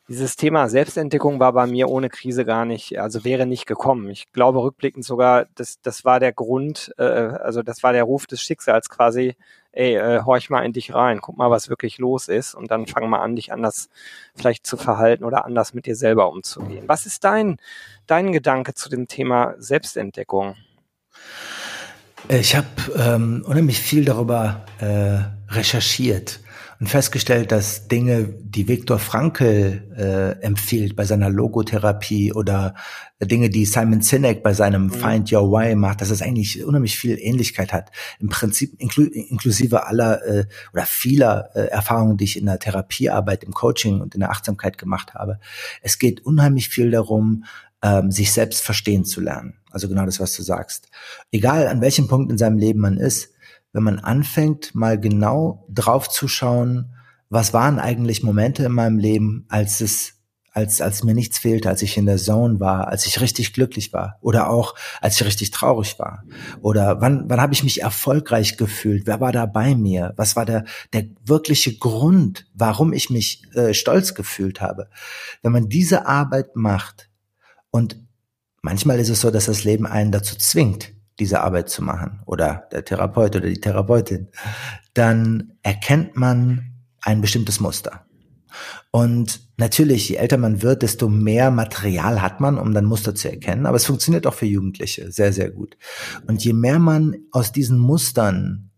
dieses 0.09 0.37
Thema 0.37 0.69
Selbstentdeckung 0.69 1.41
war 1.41 1.53
bei 1.53 1.67
mir 1.67 1.89
ohne 1.89 2.11
Krise 2.11 2.45
gar 2.45 2.65
nicht, 2.65 2.99
also 2.99 3.25
wäre 3.25 3.47
nicht 3.47 3.67
gekommen. 3.67 4.11
Ich 4.11 4.31
glaube 4.33 4.61
rückblickend 4.61 5.05
sogar, 5.05 5.47
das, 5.55 5.81
das 5.81 6.05
war 6.05 6.21
der 6.21 6.33
Grund, 6.33 6.93
äh, 6.99 7.03
also 7.03 7.63
das 7.63 7.83
war 7.83 7.93
der 7.93 8.05
Ruf 8.05 8.27
des 8.27 8.43
Schicksals 8.43 8.91
quasi, 8.91 9.35
ey, 9.73 9.97
äh, 9.97 10.23
horch 10.23 10.51
mal 10.51 10.65
in 10.65 10.75
dich 10.75 10.93
rein, 10.93 11.21
guck 11.23 11.39
mal, 11.39 11.51
was 11.51 11.71
wirklich 11.71 11.99
los 11.99 12.29
ist 12.29 12.55
und 12.55 12.71
dann 12.71 12.87
fang 12.87 13.09
mal 13.09 13.21
an, 13.21 13.37
dich 13.37 13.51
anders 13.53 13.89
vielleicht 14.35 14.67
zu 14.67 14.77
verhalten 14.77 15.25
oder 15.25 15.47
anders 15.47 15.73
mit 15.73 15.87
dir 15.87 15.97
selber 15.97 16.29
umzugehen. 16.29 16.85
Was 16.87 17.07
ist 17.07 17.25
dein, 17.25 17.57
dein 18.07 18.33
Gedanke 18.33 18.75
zu 18.75 18.91
dem 18.91 19.09
Thema 19.09 19.55
Selbstentdeckung? 19.59 20.57
Ich 22.29 22.57
habe 22.57 22.67
ähm, 22.97 23.45
unheimlich 23.47 23.81
viel 23.81 24.05
darüber 24.05 24.67
äh, 24.81 25.53
recherchiert 25.53 26.41
und 26.81 26.89
festgestellt, 26.89 27.53
dass 27.53 27.89
Dinge, 27.89 28.25
die 28.25 28.69
Viktor 28.69 28.99
Frankl 28.99 29.83
äh, 29.97 30.43
empfiehlt 30.45 30.97
bei 30.97 31.05
seiner 31.05 31.31
Logotherapie 31.31 32.33
oder 32.33 32.75
Dinge, 33.23 33.49
die 33.49 33.65
Simon 33.65 34.03
Sinek 34.03 34.43
bei 34.43 34.55
seinem 34.55 34.85
mhm. 34.85 34.91
Find 34.91 35.33
Your 35.33 35.51
Why 35.51 35.75
macht, 35.75 36.01
dass 36.01 36.11
es 36.11 36.23
eigentlich 36.23 36.65
unheimlich 36.65 36.99
viel 36.99 37.19
Ähnlichkeit 37.19 37.73
hat. 37.73 37.91
Im 38.19 38.29
Prinzip 38.29 38.75
inklu 38.79 39.05
inklusive 39.05 39.87
aller 39.87 40.25
äh, 40.27 40.47
oder 40.73 40.85
vieler 40.85 41.51
äh, 41.55 41.67
Erfahrungen, 41.67 42.17
die 42.17 42.25
ich 42.25 42.39
in 42.39 42.47
der 42.47 42.59
Therapiearbeit, 42.59 43.45
im 43.45 43.53
Coaching 43.53 44.01
und 44.01 44.15
in 44.15 44.21
der 44.21 44.31
Achtsamkeit 44.31 44.79
gemacht 44.79 45.15
habe. 45.15 45.39
Es 45.83 45.99
geht 45.99 46.25
unheimlich 46.25 46.69
viel 46.69 46.91
darum, 46.91 47.45
ähm, 47.83 48.11
sich 48.11 48.33
selbst 48.33 48.63
verstehen 48.63 49.05
zu 49.05 49.21
lernen. 49.21 49.59
Also 49.71 49.89
genau 49.89 50.07
das, 50.07 50.21
was 50.21 50.35
du 50.35 50.43
sagst. 50.43 50.89
Egal 51.31 51.67
an 51.67 51.81
welchem 51.81 52.09
Punkt 52.09 52.31
in 52.31 52.39
seinem 52.39 52.59
Leben 52.59 52.81
man 52.81 52.97
ist, 52.97 53.34
wenn 53.75 53.83
man 53.83 53.99
anfängt, 53.99 54.75
mal 54.75 54.99
genau 54.99 55.67
drauf 55.69 56.09
zu 56.09 56.29
schauen, 56.29 56.95
was 57.29 57.53
waren 57.53 57.79
eigentlich 57.79 58.23
Momente 58.23 58.65
in 58.65 58.73
meinem 58.73 58.99
Leben, 58.99 59.45
als 59.49 59.81
es 59.81 60.15
als, 60.53 60.81
als 60.81 61.03
mir 61.03 61.15
nichts 61.15 61.39
fehlte, 61.39 61.69
als 61.69 61.83
ich 61.83 61.97
in 61.97 62.07
der 62.07 62.17
Zone 62.17 62.61
war, 62.61 62.87
als 62.87 63.07
ich 63.07 63.21
richtig 63.21 63.53
glücklich 63.55 63.93
war 63.93 64.19
oder 64.21 64.49
auch 64.49 64.77
als 65.01 65.17
ich 65.17 65.27
richtig 65.27 65.51
traurig 65.51 65.99
war? 65.99 66.23
Oder 66.61 67.01
wann, 67.01 67.29
wann 67.29 67.41
habe 67.41 67.53
ich 67.53 67.65
mich 67.65 67.83
erfolgreich 67.83 68.57
gefühlt, 68.57 69.09
wer 69.09 69.21
war 69.21 69.33
da 69.33 69.47
bei 69.47 69.75
mir, 69.75 70.15
was 70.17 70.37
war 70.37 70.47
der, 70.47 70.65
der 70.93 71.07
wirkliche 71.27 71.77
Grund, 71.77 72.47
warum 72.55 72.93
ich 72.93 73.11
mich 73.11 73.43
äh, 73.55 73.75
stolz 73.75 74.15
gefühlt 74.15 74.61
habe. 74.61 74.89
Wenn 75.43 75.51
man 75.51 75.69
diese 75.69 76.07
Arbeit 76.07 76.55
macht 76.55 77.11
und 77.73 77.97
manchmal 78.63 79.01
ist 79.01 79.09
es 79.09 79.23
so, 79.23 79.33
dass 79.33 79.47
das 79.47 79.65
Leben 79.65 79.87
einen 79.87 80.13
dazu 80.13 80.37
zwingt, 80.37 80.94
diese 81.19 81.41
Arbeit 81.43 81.69
zu 81.69 81.83
machen 81.83 82.21
oder 82.27 82.69
der 82.73 82.85
Therapeut 82.85 83.37
oder 83.37 83.49
die 83.49 83.61
Therapeutin, 83.61 84.29
dann 84.95 85.53
erkennt 85.63 86.17
man 86.17 86.73
ein 87.01 87.21
bestimmtes 87.21 87.61
Muster. 87.61 88.05
Und 88.91 89.41
natürlich, 89.57 90.09
je 90.09 90.17
älter 90.17 90.39
man 90.39 90.63
wird, 90.63 90.83
desto 90.83 91.09
mehr 91.09 91.51
Material 91.51 92.23
hat 92.23 92.41
man, 92.41 92.59
um 92.59 92.73
dann 92.73 92.85
Muster 92.85 93.15
zu 93.15 93.29
erkennen. 93.29 93.67
Aber 93.67 93.77
es 93.77 93.87
funktioniert 93.87 94.27
auch 94.27 94.35
für 94.35 94.47
Jugendliche 94.47 95.11
sehr, 95.11 95.33
sehr 95.33 95.51
gut. 95.51 95.77
Und 96.27 96.45
je 96.45 96.53
mehr 96.53 96.79
man 96.79 97.17
aus 97.33 97.51
diesen 97.51 97.79
Mustern 97.79 98.71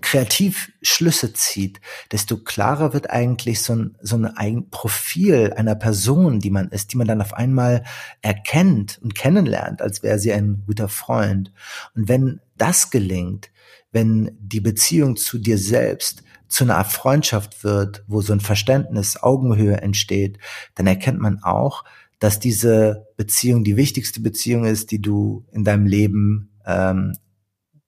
kreativ 0.00 0.72
Schlüsse 0.82 1.32
zieht, 1.32 1.80
desto 2.12 2.38
klarer 2.38 2.92
wird 2.92 3.10
eigentlich 3.10 3.62
so 3.62 3.74
ein, 3.74 3.96
so 4.00 4.16
ein 4.16 4.70
Profil 4.70 5.52
einer 5.56 5.74
Person, 5.74 6.40
die 6.40 6.50
man 6.50 6.68
ist, 6.68 6.92
die 6.92 6.96
man 6.96 7.06
dann 7.06 7.20
auf 7.20 7.34
einmal 7.34 7.84
erkennt 8.22 8.98
und 9.02 9.14
kennenlernt, 9.14 9.82
als 9.82 10.02
wäre 10.02 10.18
sie 10.18 10.32
ein 10.32 10.62
guter 10.66 10.88
Freund. 10.88 11.52
Und 11.94 12.08
wenn 12.08 12.40
das 12.56 12.90
gelingt, 12.90 13.50
wenn 13.92 14.36
die 14.40 14.60
Beziehung 14.60 15.16
zu 15.16 15.38
dir 15.38 15.58
selbst 15.58 16.22
zu 16.48 16.64
einer 16.64 16.76
Art 16.76 16.92
Freundschaft 16.92 17.62
wird, 17.64 18.04
wo 18.06 18.20
so 18.22 18.32
ein 18.32 18.40
Verständnis, 18.40 19.22
Augenhöhe 19.22 19.80
entsteht, 19.80 20.38
dann 20.74 20.86
erkennt 20.86 21.20
man 21.20 21.42
auch, 21.42 21.84
dass 22.18 22.40
diese 22.40 23.06
Beziehung 23.16 23.64
die 23.64 23.76
wichtigste 23.76 24.20
Beziehung 24.20 24.64
ist, 24.64 24.90
die 24.90 25.00
du 25.00 25.44
in 25.52 25.64
deinem 25.64 25.86
Leben 25.86 26.50
ähm, 26.66 27.12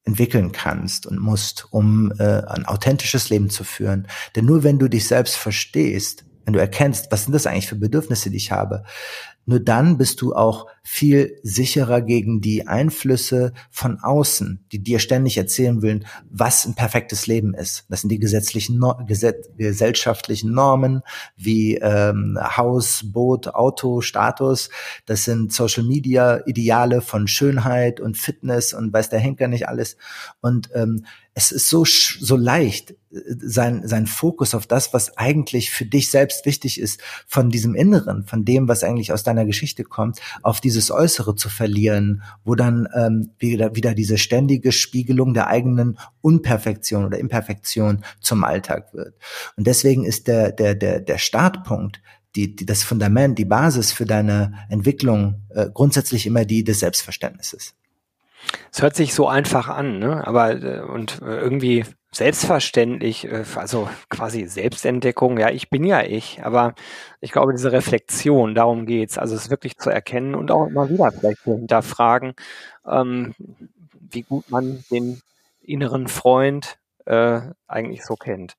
entwickeln 0.04 0.52
kannst 0.52 1.06
und 1.06 1.18
musst, 1.18 1.66
um 1.70 2.12
äh, 2.18 2.42
ein 2.46 2.66
authentisches 2.66 3.30
Leben 3.30 3.50
zu 3.50 3.64
führen. 3.64 4.06
Denn 4.34 4.46
nur 4.46 4.62
wenn 4.62 4.78
du 4.78 4.88
dich 4.88 5.06
selbst 5.06 5.36
verstehst, 5.36 6.24
wenn 6.44 6.54
du 6.54 6.60
erkennst, 6.60 7.12
was 7.12 7.24
sind 7.24 7.32
das 7.32 7.46
eigentlich 7.46 7.68
für 7.68 7.76
Bedürfnisse, 7.76 8.30
die 8.30 8.38
ich 8.38 8.50
habe, 8.50 8.84
nur 9.46 9.60
dann 9.60 9.98
bist 9.98 10.20
du 10.20 10.34
auch 10.34 10.66
viel 10.82 11.38
sicherer 11.42 12.00
gegen 12.00 12.40
die 12.40 12.66
Einflüsse 12.66 13.52
von 13.70 13.98
außen, 14.00 14.64
die 14.72 14.82
dir 14.82 14.98
ständig 14.98 15.36
erzählen 15.36 15.82
wollen, 15.82 16.06
was 16.30 16.64
ein 16.64 16.74
perfektes 16.74 17.26
Leben 17.26 17.54
ist. 17.54 17.84
Das 17.88 18.00
sind 18.00 18.10
die 18.10 18.18
gesetzlichen, 18.18 18.78
no 18.78 18.96
gesetz 19.06 19.48
gesellschaftlichen 19.56 20.52
Normen 20.52 21.02
wie 21.36 21.76
ähm, 21.76 22.38
Haus, 22.40 23.02
Boot, 23.04 23.48
Auto, 23.48 24.00
Status. 24.00 24.70
Das 25.06 25.24
sind 25.24 25.52
Social 25.52 25.84
Media 25.84 26.42
Ideale 26.46 27.02
von 27.02 27.28
Schönheit 27.28 28.00
und 28.00 28.16
Fitness 28.16 28.72
und 28.72 28.92
weiß 28.92 29.10
der 29.10 29.20
Henker 29.20 29.48
nicht 29.48 29.68
alles. 29.68 29.96
Und 30.40 30.70
ähm, 30.74 31.04
es 31.34 31.52
ist 31.52 31.68
so, 31.68 31.84
so 31.84 32.36
leicht, 32.36 32.94
sein, 33.10 33.86
sein 33.86 34.06
Fokus 34.06 34.54
auf 34.54 34.66
das, 34.66 34.92
was 34.92 35.16
eigentlich 35.16 35.70
für 35.70 35.84
dich 35.84 36.10
selbst 36.10 36.44
wichtig 36.44 36.80
ist, 36.80 37.00
von 37.26 37.50
diesem 37.50 37.74
Inneren, 37.74 38.24
von 38.24 38.44
dem, 38.44 38.68
was 38.68 38.84
eigentlich 38.84 39.12
aus 39.12 39.22
deiner 39.22 39.44
Geschichte 39.44 39.84
kommt, 39.84 40.20
auf 40.42 40.60
dieses 40.80 40.90
Äußere 40.90 41.34
zu 41.34 41.50
verlieren, 41.50 42.22
wo 42.44 42.54
dann 42.54 42.88
ähm, 42.94 43.30
wieder, 43.38 43.76
wieder 43.76 43.94
diese 43.94 44.16
ständige 44.16 44.72
Spiegelung 44.72 45.34
der 45.34 45.48
eigenen 45.48 45.98
Unperfektion 46.22 47.04
oder 47.04 47.18
Imperfektion 47.18 48.02
zum 48.20 48.44
Alltag 48.44 48.94
wird. 48.94 49.14
Und 49.56 49.66
deswegen 49.66 50.04
ist 50.04 50.26
der, 50.26 50.52
der, 50.52 50.74
der, 50.74 51.00
der 51.00 51.18
Startpunkt 51.18 52.00
die, 52.34 52.54
die, 52.54 52.64
das 52.64 52.82
Fundament, 52.84 53.38
die 53.38 53.44
Basis 53.44 53.92
für 53.92 54.06
deine 54.06 54.54
Entwicklung 54.68 55.42
äh, 55.50 55.66
grundsätzlich 55.72 56.26
immer 56.26 56.44
die 56.44 56.64
des 56.64 56.80
Selbstverständnisses. 56.80 57.74
Es 58.72 58.80
hört 58.80 58.96
sich 58.96 59.12
so 59.12 59.28
einfach 59.28 59.68
an, 59.68 59.98
ne? 59.98 60.26
aber 60.26 60.62
äh, 60.62 60.80
und 60.80 61.20
äh, 61.22 61.40
irgendwie 61.40 61.84
selbstverständlich, 62.12 63.26
äh, 63.26 63.44
also 63.54 63.88
quasi 64.08 64.46
Selbstentdeckung, 64.46 65.38
ja, 65.38 65.50
ich 65.50 65.70
bin 65.70 65.84
ja 65.84 66.02
ich, 66.02 66.44
aber 66.44 66.74
ich 67.20 67.32
glaube, 67.32 67.52
diese 67.52 67.72
Reflexion, 67.72 68.54
darum 68.54 68.86
geht's, 68.86 69.18
also 69.18 69.34
es 69.36 69.50
wirklich 69.50 69.78
zu 69.78 69.90
erkennen 69.90 70.34
und 70.34 70.50
auch 70.50 70.66
immer 70.66 70.88
wieder 70.90 71.12
vielleicht 71.12 71.42
zu 71.42 71.54
hinterfragen, 71.54 72.34
ähm, 72.86 73.34
wie 74.10 74.22
gut 74.22 74.50
man 74.50 74.84
den 74.90 75.20
inneren 75.62 76.08
Freund 76.08 76.78
äh, 77.06 77.40
eigentlich 77.68 78.04
so 78.04 78.16
kennt. 78.16 78.56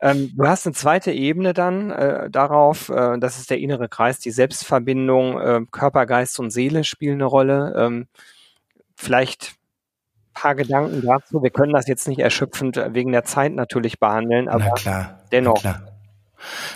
Ähm, 0.00 0.32
du 0.36 0.46
hast 0.46 0.66
eine 0.66 0.74
zweite 0.74 1.12
Ebene 1.12 1.52
dann 1.52 1.90
äh, 1.90 2.30
darauf, 2.30 2.88
äh, 2.88 3.18
das 3.18 3.38
ist 3.38 3.50
der 3.50 3.58
innere 3.58 3.88
Kreis, 3.88 4.18
die 4.18 4.30
Selbstverbindung, 4.30 5.38
äh, 5.40 5.60
Körper, 5.70 6.06
Geist 6.06 6.40
und 6.40 6.50
Seele 6.50 6.84
spielen 6.84 7.14
eine 7.14 7.26
Rolle. 7.26 7.74
Ähm, 7.76 8.08
vielleicht 8.96 9.54
paar 10.34 10.54
Gedanken 10.54 11.02
dazu. 11.02 11.42
Wir 11.42 11.50
können 11.50 11.72
das 11.72 11.86
jetzt 11.86 12.08
nicht 12.08 12.20
erschöpfend 12.20 12.76
wegen 12.90 13.12
der 13.12 13.24
Zeit 13.24 13.54
natürlich 13.54 13.98
behandeln, 14.00 14.48
aber 14.48 14.66
na 14.66 14.74
klar, 14.74 15.20
dennoch. 15.30 15.62
Na 15.64 15.72
klar. 15.74 15.88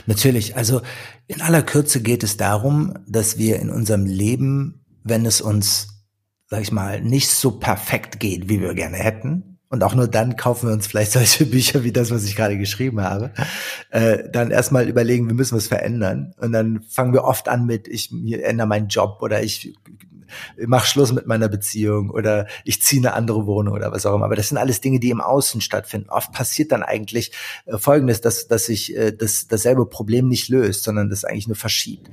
Natürlich, 0.06 0.56
also 0.56 0.82
in 1.26 1.40
aller 1.40 1.62
Kürze 1.62 2.00
geht 2.00 2.22
es 2.22 2.36
darum, 2.36 2.94
dass 3.06 3.38
wir 3.38 3.58
in 3.58 3.70
unserem 3.70 4.06
Leben, 4.06 4.84
wenn 5.02 5.26
es 5.26 5.40
uns, 5.40 6.04
sag 6.46 6.62
ich 6.62 6.70
mal, 6.70 7.00
nicht 7.00 7.28
so 7.28 7.58
perfekt 7.58 8.20
geht, 8.20 8.48
wie 8.48 8.60
wir 8.60 8.74
gerne 8.74 8.96
hätten, 8.96 9.56
und 9.68 9.82
auch 9.82 9.94
nur 9.94 10.06
dann 10.06 10.36
kaufen 10.36 10.68
wir 10.68 10.72
uns 10.72 10.86
vielleicht 10.86 11.12
solche 11.12 11.46
Bücher 11.46 11.84
wie 11.84 11.92
das, 11.92 12.10
was 12.10 12.24
ich 12.24 12.36
gerade 12.36 12.56
geschrieben 12.56 13.00
habe, 13.00 13.32
äh, 13.90 14.28
dann 14.30 14.50
erstmal 14.50 14.88
überlegen, 14.88 15.26
wir 15.26 15.34
müssen 15.34 15.56
was 15.56 15.66
verändern. 15.66 16.34
Und 16.38 16.52
dann 16.52 16.82
fangen 16.88 17.12
wir 17.12 17.24
oft 17.24 17.48
an 17.48 17.66
mit, 17.66 17.88
ich 17.88 18.12
ändere 18.12 18.68
meinen 18.68 18.88
Job 18.88 19.18
oder 19.20 19.42
ich 19.42 19.74
mach 20.66 20.84
Schluss 20.84 21.12
mit 21.12 21.26
meiner 21.26 21.48
Beziehung 21.48 22.10
oder 22.10 22.46
ich 22.64 22.82
ziehe 22.82 23.00
eine 23.00 23.14
andere 23.14 23.46
Wohnung 23.46 23.74
oder 23.74 23.92
was 23.92 24.06
auch 24.06 24.14
immer. 24.14 24.26
Aber 24.26 24.36
das 24.36 24.48
sind 24.48 24.58
alles 24.58 24.80
Dinge, 24.80 25.00
die 25.00 25.10
im 25.10 25.20
Außen 25.20 25.60
stattfinden. 25.60 26.10
Oft 26.10 26.32
passiert 26.32 26.72
dann 26.72 26.82
eigentlich 26.82 27.32
äh, 27.66 27.78
Folgendes, 27.78 28.20
dass, 28.20 28.48
dass 28.48 28.66
sich 28.66 28.96
äh, 28.96 29.12
das, 29.12 29.46
dasselbe 29.46 29.86
Problem 29.86 30.28
nicht 30.28 30.48
löst, 30.48 30.84
sondern 30.84 31.10
das 31.10 31.24
eigentlich 31.24 31.48
nur 31.48 31.56
verschiebt. 31.56 32.10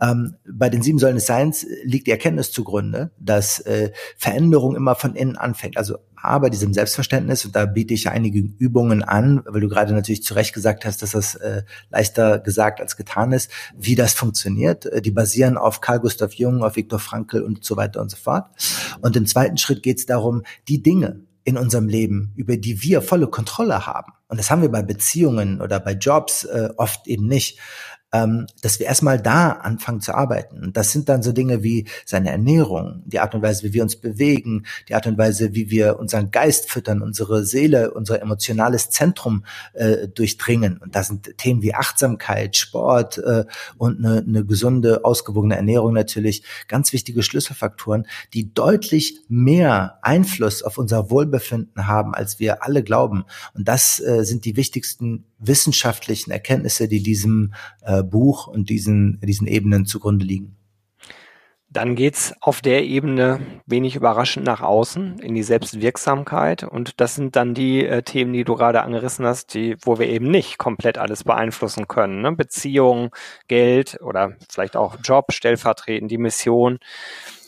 Ähm, 0.00 0.36
bei 0.48 0.68
den 0.68 0.82
sieben 0.82 0.98
Säulen 0.98 1.16
des 1.16 1.26
Seins 1.26 1.66
liegt 1.82 2.06
die 2.06 2.12
Erkenntnis 2.12 2.50
zugrunde, 2.52 3.10
dass 3.18 3.60
äh, 3.60 3.92
Veränderung 4.16 4.76
immer 4.76 4.94
von 4.94 5.14
innen 5.14 5.36
anfängt. 5.36 5.76
Also 5.76 5.98
A, 6.24 6.38
bei 6.38 6.50
diesem 6.50 6.72
Selbstverständnis, 6.72 7.44
und 7.44 7.54
da 7.54 7.66
biete 7.66 7.94
ich 7.94 8.08
einige 8.08 8.38
Übungen 8.38 9.02
an, 9.02 9.42
weil 9.46 9.60
du 9.60 9.68
gerade 9.68 9.92
natürlich 9.92 10.22
zu 10.22 10.34
Recht 10.34 10.54
gesagt 10.54 10.84
hast, 10.84 11.02
dass 11.02 11.12
das 11.12 11.34
äh, 11.36 11.62
leichter 11.90 12.38
gesagt 12.38 12.80
als 12.80 12.96
getan 12.96 13.32
ist, 13.32 13.50
wie 13.76 13.94
das 13.94 14.14
funktioniert. 14.14 14.86
Äh, 14.86 15.02
die 15.02 15.10
basieren 15.10 15.56
auf 15.56 15.80
Carl 15.80 16.00
Gustav 16.00 16.32
Jung, 16.34 16.62
auf 16.62 16.76
Viktor 16.76 16.98
Frankl 16.98 17.42
und 17.42 17.64
so 17.64 17.76
weiter 17.76 18.00
und 18.00 18.10
so 18.10 18.16
fort. 18.16 18.46
Und 19.00 19.16
im 19.16 19.26
zweiten 19.26 19.58
Schritt 19.58 19.82
geht 19.82 19.98
es 19.98 20.06
darum, 20.06 20.42
die 20.68 20.82
Dinge 20.82 21.20
in 21.44 21.58
unserem 21.58 21.88
Leben, 21.88 22.32
über 22.36 22.56
die 22.56 22.82
wir 22.82 23.02
volle 23.02 23.28
Kontrolle 23.28 23.86
haben. 23.86 24.12
Und 24.28 24.38
das 24.38 24.50
haben 24.50 24.62
wir 24.62 24.70
bei 24.70 24.82
Beziehungen 24.82 25.60
oder 25.60 25.78
bei 25.78 25.92
Jobs 25.92 26.44
äh, 26.44 26.70
oft 26.76 27.06
eben 27.06 27.26
nicht 27.26 27.58
ähm, 28.14 28.46
dass 28.62 28.78
wir 28.78 28.86
erstmal 28.86 29.20
da 29.20 29.50
anfangen 29.50 30.00
zu 30.00 30.14
arbeiten. 30.14 30.62
Und 30.62 30.76
das 30.76 30.92
sind 30.92 31.08
dann 31.08 31.24
so 31.24 31.32
Dinge 31.32 31.64
wie 31.64 31.86
seine 32.06 32.30
Ernährung, 32.30 33.02
die 33.06 33.18
Art 33.18 33.34
und 33.34 33.42
Weise, 33.42 33.64
wie 33.64 33.74
wir 33.74 33.82
uns 33.82 33.96
bewegen, 33.96 34.66
die 34.88 34.94
Art 34.94 35.08
und 35.08 35.18
Weise, 35.18 35.54
wie 35.54 35.68
wir 35.68 35.98
unseren 35.98 36.30
Geist 36.30 36.70
füttern, 36.70 37.02
unsere 37.02 37.44
Seele, 37.44 37.92
unser 37.92 38.22
emotionales 38.22 38.90
Zentrum 38.90 39.44
äh, 39.72 40.06
durchdringen. 40.06 40.78
Und 40.78 40.94
da 40.94 41.02
sind 41.02 41.36
Themen 41.38 41.60
wie 41.62 41.74
Achtsamkeit, 41.74 42.54
Sport 42.54 43.18
äh, 43.18 43.46
und 43.78 43.98
eine, 43.98 44.18
eine 44.18 44.44
gesunde, 44.44 45.04
ausgewogene 45.04 45.56
Ernährung 45.56 45.92
natürlich 45.92 46.44
ganz 46.68 46.92
wichtige 46.92 47.24
Schlüsselfaktoren, 47.24 48.06
die 48.32 48.54
deutlich 48.54 49.18
mehr 49.28 49.98
Einfluss 50.02 50.62
auf 50.62 50.78
unser 50.78 51.10
Wohlbefinden 51.10 51.88
haben, 51.88 52.14
als 52.14 52.38
wir 52.38 52.62
alle 52.62 52.84
glauben. 52.84 53.24
Und 53.54 53.66
das 53.66 53.98
äh, 53.98 54.24
sind 54.24 54.44
die 54.44 54.56
wichtigsten 54.56 55.24
wissenschaftlichen 55.46 56.30
Erkenntnisse, 56.30 56.88
die 56.88 57.02
diesem 57.02 57.54
äh, 57.82 58.02
Buch 58.02 58.46
und 58.46 58.70
diesen, 58.70 59.20
diesen 59.20 59.46
Ebenen 59.46 59.86
zugrunde 59.86 60.24
liegen. 60.24 60.56
Dann 61.74 61.96
geht's 61.96 62.32
auf 62.40 62.60
der 62.60 62.84
Ebene 62.84 63.40
wenig 63.66 63.96
überraschend 63.96 64.46
nach 64.46 64.60
außen 64.60 65.18
in 65.18 65.34
die 65.34 65.42
Selbstwirksamkeit. 65.42 66.62
Und 66.62 67.00
das 67.00 67.16
sind 67.16 67.34
dann 67.34 67.52
die 67.52 67.84
äh, 67.84 68.02
Themen, 68.04 68.32
die 68.32 68.44
du 68.44 68.54
gerade 68.54 68.82
angerissen 68.82 69.26
hast, 69.26 69.54
die, 69.54 69.76
wo 69.82 69.98
wir 69.98 70.06
eben 70.06 70.30
nicht 70.30 70.56
komplett 70.56 70.98
alles 70.98 71.24
beeinflussen 71.24 71.88
können. 71.88 72.22
Ne? 72.22 72.30
Beziehung, 72.30 73.10
Geld 73.48 73.98
oder 74.02 74.34
vielleicht 74.48 74.76
auch 74.76 74.98
Job, 75.02 75.32
stellvertretend 75.32 76.12
die 76.12 76.18
Mission. 76.18 76.78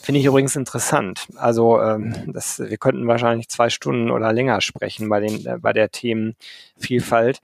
Finde 0.03 0.19
ich 0.19 0.27
übrigens 0.27 0.57
interessant. 0.57 1.29
Also 1.37 1.81
ähm, 1.81 2.33
das, 2.33 2.59
wir 2.59 2.79
könnten 2.79 3.07
wahrscheinlich 3.07 3.49
zwei 3.49 3.71
Stunden 3.71 4.11
oder 4.11 4.33
länger 4.33 4.61
sprechen 4.61 5.09
bei, 5.09 5.21
den, 5.21 5.47
äh, 5.47 5.59
bei 5.61 5.73
der 5.73 5.93
Themenvielfalt 5.93 7.43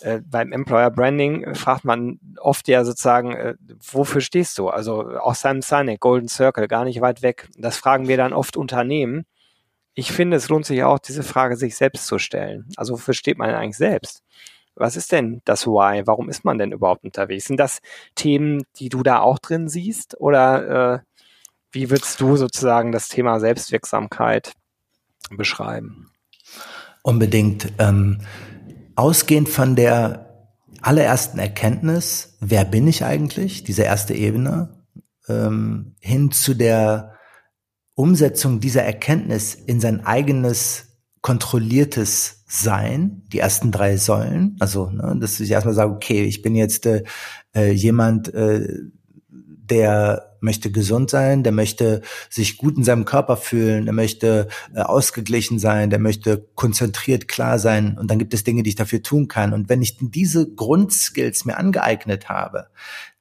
äh, 0.00 0.20
beim 0.24 0.52
Employer 0.52 0.90
Branding 0.90 1.44
äh, 1.44 1.54
fragt 1.54 1.84
man 1.84 2.18
oft 2.40 2.68
ja 2.68 2.84
sozusagen, 2.84 3.32
äh, 3.32 3.54
wofür 3.92 4.20
stehst 4.20 4.58
du? 4.58 4.68
Also 4.68 5.18
auch 5.18 5.34
Simon 5.34 5.62
Sinek, 5.62 6.00
Golden 6.00 6.28
Circle, 6.28 6.68
gar 6.68 6.84
nicht 6.84 7.00
weit 7.00 7.22
weg. 7.22 7.48
Das 7.56 7.76
fragen 7.76 8.08
wir 8.08 8.16
dann 8.16 8.32
oft 8.32 8.56
Unternehmen. 8.56 9.24
Ich 9.94 10.10
finde, 10.10 10.36
es 10.36 10.48
lohnt 10.48 10.66
sich 10.66 10.82
auch, 10.82 10.98
diese 10.98 11.22
Frage 11.22 11.56
sich 11.56 11.76
selbst 11.76 12.06
zu 12.06 12.18
stellen. 12.18 12.66
Also 12.76 12.94
wofür 12.94 13.14
steht 13.14 13.38
man 13.38 13.50
eigentlich 13.50 13.76
selbst? 13.76 14.22
Was 14.74 14.96
ist 14.96 15.12
denn 15.12 15.40
das 15.44 15.66
Why? 15.68 16.02
Warum 16.04 16.28
ist 16.28 16.44
man 16.44 16.58
denn 16.58 16.72
überhaupt 16.72 17.04
unterwegs? 17.04 17.44
Sind 17.44 17.60
das 17.60 17.80
Themen, 18.16 18.64
die 18.76 18.88
du 18.88 19.04
da 19.04 19.20
auch 19.20 19.38
drin 19.38 19.68
siehst? 19.68 20.20
Oder 20.20 20.94
äh, 20.94 20.98
wie 21.70 21.90
würdest 21.90 22.20
du 22.20 22.36
sozusagen 22.36 22.90
das 22.90 23.08
Thema 23.08 23.38
Selbstwirksamkeit 23.38 24.54
beschreiben? 25.30 26.10
Unbedingt. 27.02 27.72
Ähm 27.78 28.18
ausgehend 28.96 29.48
von 29.48 29.76
der 29.76 30.50
allerersten 30.80 31.38
Erkenntnis, 31.38 32.36
wer 32.40 32.64
bin 32.64 32.86
ich 32.86 33.04
eigentlich, 33.04 33.64
diese 33.64 33.82
erste 33.82 34.14
Ebene, 34.14 34.84
ähm, 35.28 35.96
hin 36.00 36.30
zu 36.30 36.54
der 36.54 37.14
Umsetzung 37.94 38.60
dieser 38.60 38.82
Erkenntnis 38.82 39.54
in 39.54 39.80
sein 39.80 40.04
eigenes 40.04 40.98
kontrolliertes 41.22 42.44
Sein, 42.46 43.22
die 43.32 43.38
ersten 43.38 43.72
drei 43.72 43.96
Säulen, 43.96 44.56
also 44.60 44.90
ne, 44.90 45.16
dass 45.18 45.40
ich 45.40 45.50
erstmal 45.50 45.74
sage, 45.74 45.92
okay, 45.92 46.24
ich 46.24 46.42
bin 46.42 46.54
jetzt 46.54 46.84
äh, 46.86 47.02
äh 47.54 47.70
jemand, 47.70 48.32
äh, 48.34 48.68
der 49.28 50.33
möchte 50.44 50.70
gesund 50.70 51.10
sein, 51.10 51.42
der 51.42 51.52
möchte 51.52 52.02
sich 52.30 52.56
gut 52.56 52.76
in 52.76 52.84
seinem 52.84 53.04
Körper 53.04 53.36
fühlen, 53.36 53.86
der 53.86 53.94
möchte 53.94 54.48
äh, 54.74 54.80
ausgeglichen 54.80 55.58
sein, 55.58 55.90
der 55.90 55.98
möchte 55.98 56.46
konzentriert 56.54 57.26
klar 57.26 57.58
sein 57.58 57.98
und 57.98 58.10
dann 58.10 58.18
gibt 58.18 58.34
es 58.34 58.44
Dinge, 58.44 58.62
die 58.62 58.70
ich 58.70 58.76
dafür 58.76 59.02
tun 59.02 59.26
kann. 59.26 59.52
Und 59.52 59.68
wenn 59.68 59.82
ich 59.82 59.96
diese 60.00 60.48
Grundskills 60.54 61.44
mir 61.44 61.56
angeeignet 61.56 62.28
habe, 62.28 62.68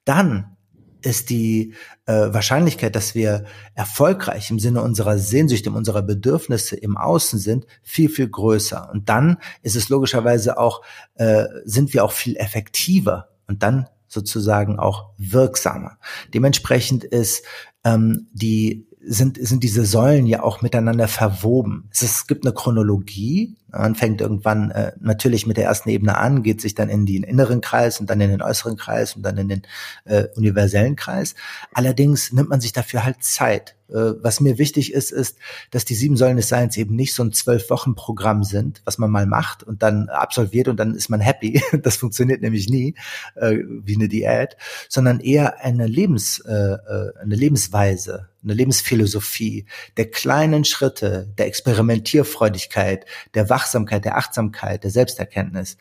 dann 0.06 0.56
ist 1.02 1.30
die 1.30 1.74
äh, 2.06 2.14
Wahrscheinlichkeit, 2.14 2.96
dass 2.96 3.14
wir 3.14 3.46
erfolgreich 3.76 4.50
im 4.50 4.60
Sinne 4.60 4.82
unserer 4.82 5.18
Sehnsüchte, 5.18 5.70
unserer 5.72 6.02
Bedürfnisse 6.02 6.76
im 6.76 6.98
Außen 6.98 7.40
sind, 7.40 7.66
viel, 7.82 8.10
viel 8.10 8.30
größer. 8.30 8.90
Und 8.92 9.10
dann 9.10 9.38
ist 9.62 9.76
es 9.76 9.90
logischerweise 9.90 10.58
auch, 10.58 10.82
äh, 11.16 11.46
sind 11.66 11.94
wir 11.94 12.04
auch 12.06 12.14
viel 12.14 12.38
effektiver. 12.38 13.30
Und 13.48 13.64
dann 13.64 13.88
sozusagen 14.13 14.80
auch 14.80 15.10
wirksamer. 15.17 15.97
Dementsprechend 16.34 17.04
ist 17.04 17.43
ähm, 17.84 18.28
die 18.32 18.88
sind, 19.06 19.38
sind 19.45 19.63
diese 19.63 19.86
Säulen 19.86 20.26
ja 20.26 20.43
auch 20.43 20.62
miteinander 20.62 21.08
verwoben. 21.08 21.89
Es, 21.91 22.02
ist, 22.02 22.15
es 22.15 22.28
gibt 22.28 22.45
eine 22.45 22.54
Chronologie. 22.54 23.58
Man 23.69 23.95
fängt 23.95 24.21
irgendwann 24.21 24.71
äh, 24.71 24.93
natürlich 24.99 25.45
mit 25.45 25.58
der 25.58 25.65
ersten 25.65 25.89
Ebene 25.89 26.17
an, 26.17 26.43
geht 26.43 26.62
sich 26.62 26.73
dann 26.73 26.89
in 26.89 27.06
den 27.06 27.23
inneren 27.23 27.60
Kreis 27.60 27.99
und 27.99 28.10
dann 28.10 28.21
in 28.21 28.30
den 28.30 28.41
äußeren 28.41 28.78
Kreis 28.78 29.15
und 29.15 29.23
dann 29.23 29.38
in 29.38 29.49
den 29.49 29.62
äh, 30.06 30.26
universellen 30.36 30.95
Kreis. 30.95 31.36
Allerdings 31.73 32.32
nimmt 32.32 32.49
man 32.49 32.62
sich 32.62 32.71
dafür 32.71 33.04
halt 33.04 33.23
Zeit. 33.23 33.76
Äh, 33.94 34.16
was 34.22 34.40
mir 34.40 34.58
wichtig 34.58 34.94
ist, 34.94 35.12
ist, 35.12 35.38
dass 35.72 35.86
die 35.86 35.96
sieben 35.96 36.18
Säulen 36.18 36.38
des 36.38 36.50
Seins 36.50 36.78
eben 36.78 36.96
nicht 36.96 37.14
so 37.14 37.24
ein 37.24 37.32
zwölf 37.32 37.70
Wochen 37.70 37.96
Programm 37.96 38.44
sind, 38.44 38.82
was 38.86 38.98
man 38.98 39.12
mal 39.12 39.28
macht 39.28 39.64
und 39.64 39.84
dann 39.84 40.10
absolviert 40.10 40.68
und 40.68 40.78
dann 40.78 40.96
ist 40.96 41.10
man 41.10 41.20
happy. 41.20 41.62
Das 41.84 41.98
funktioniert 41.98 42.42
nämlich 42.42 42.70
nie 42.70 42.96
äh, 43.36 43.58
wie 43.68 43.96
eine 43.96 44.08
Diät, 44.08 44.56
sondern 44.88 45.20
eher 45.20 45.60
eine 45.60 45.86
Lebens 45.86 46.40
äh, 46.40 46.54
äh, 46.54 47.12
eine 47.22 47.36
Lebensweise, 47.36 48.30
eine 48.44 48.54
Lebensphilosophie 48.54 49.66
der 49.98 50.10
kleinen 50.10 50.66
Schritte, 50.66 51.32
der 51.38 51.48
Experimentierfreudigkeit, 51.48 53.06
der 53.34 53.50
Wachsamkeit, 53.50 54.06
der 54.06 54.18
Achtsamkeit, 54.18 54.84
der 54.84 54.92
Selbsterkenntnis 54.92 55.78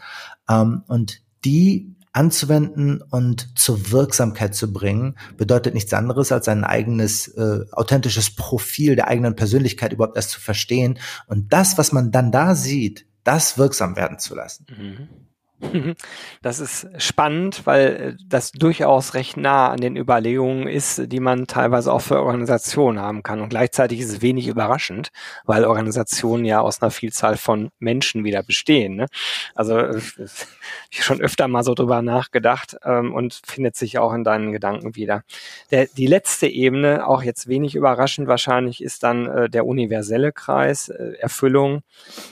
ähm, 0.49 0.83
und 0.89 1.23
die 1.45 1.95
anzuwenden 2.13 3.03
und 3.03 3.59
zur 3.59 3.91
Wirksamkeit 3.91 4.55
zu 4.55 4.73
bringen, 4.73 5.17
bedeutet 5.37 5.75
nichts 5.75 5.93
anderes, 5.95 6.31
als 6.31 6.49
ein 6.49 6.65
eigenes 6.65 7.29
äh, 7.29 7.65
authentisches 7.73 8.35
Profil 8.35 8.97
der 8.97 9.09
eigenen 9.09 9.35
Persönlichkeit 9.35 9.93
überhaupt 9.93 10.17
erst 10.17 10.31
zu 10.31 10.41
verstehen 10.41 10.99
und 11.27 11.53
das, 11.53 11.79
was 11.79 11.93
man 11.93 12.11
dann 12.11 12.31
da 12.31 12.55
sieht, 12.55 13.07
das 13.25 13.57
wirksam 13.57 13.97
werden 13.97 14.19
zu 14.19 14.35
lassen. 14.35 14.67
Mhm. 14.69 15.09
Das 16.43 16.61
ist 16.61 16.89
spannend, 16.99 17.67
weil 17.67 18.17
äh, 18.19 18.23
das 18.27 18.53
durchaus 18.53 19.15
recht 19.15 19.37
nah 19.37 19.71
an 19.71 19.81
den 19.81 19.97
Überlegungen 19.97 20.67
ist, 20.67 21.11
die 21.13 21.21
man 21.21 21.47
teilweise 21.47 21.93
auch 21.93 22.01
für 22.01 22.21
Organisationen 22.21 23.01
haben 23.01 23.23
kann. 23.23 23.41
Und 23.41 23.51
gleichzeitig 23.51 24.01
ist 24.01 24.11
es 24.11 24.23
wenig 24.23 24.49
überraschend, 24.49 25.11
weil 25.45 25.65
Organisationen 25.65 26.45
ja 26.45 26.61
aus 26.61 26.83
einer 26.83 26.91
Vielzahl 26.91 27.37
von 27.37 27.71
Menschen 27.79 28.25
wieder 28.25 28.43
bestehen. 28.43 28.97
Ne? 28.97 29.07
Also 29.55 29.79
äh, 29.79 30.01
ich 30.91 31.05
schon 31.05 31.21
öfter 31.21 31.49
mal 31.49 31.63
so 31.63 31.75
drüber 31.75 32.03
nachgedacht 32.03 32.77
ähm, 32.85 33.15
und 33.15 33.41
findet 33.47 33.77
sich 33.77 33.99
auch 33.99 34.13
in 34.13 34.25
deinen 34.25 34.53
Gedanken 34.53 34.97
wieder. 34.97 35.23
Der, 35.71 35.87
die 35.87 36.07
letzte 36.07 36.49
Ebene, 36.49 37.07
auch 37.07 37.23
jetzt 37.23 37.49
wenig 37.49 37.75
überraschend 37.75 38.29
wahrscheinlich, 38.29 38.83
ist 38.83 39.03
dann 39.03 39.27
äh, 39.27 39.51
der 39.51 39.67
universelle 39.67 40.33
Kreis, 40.33 40.89
äh, 40.89 41.13
Erfüllung. 41.19 41.83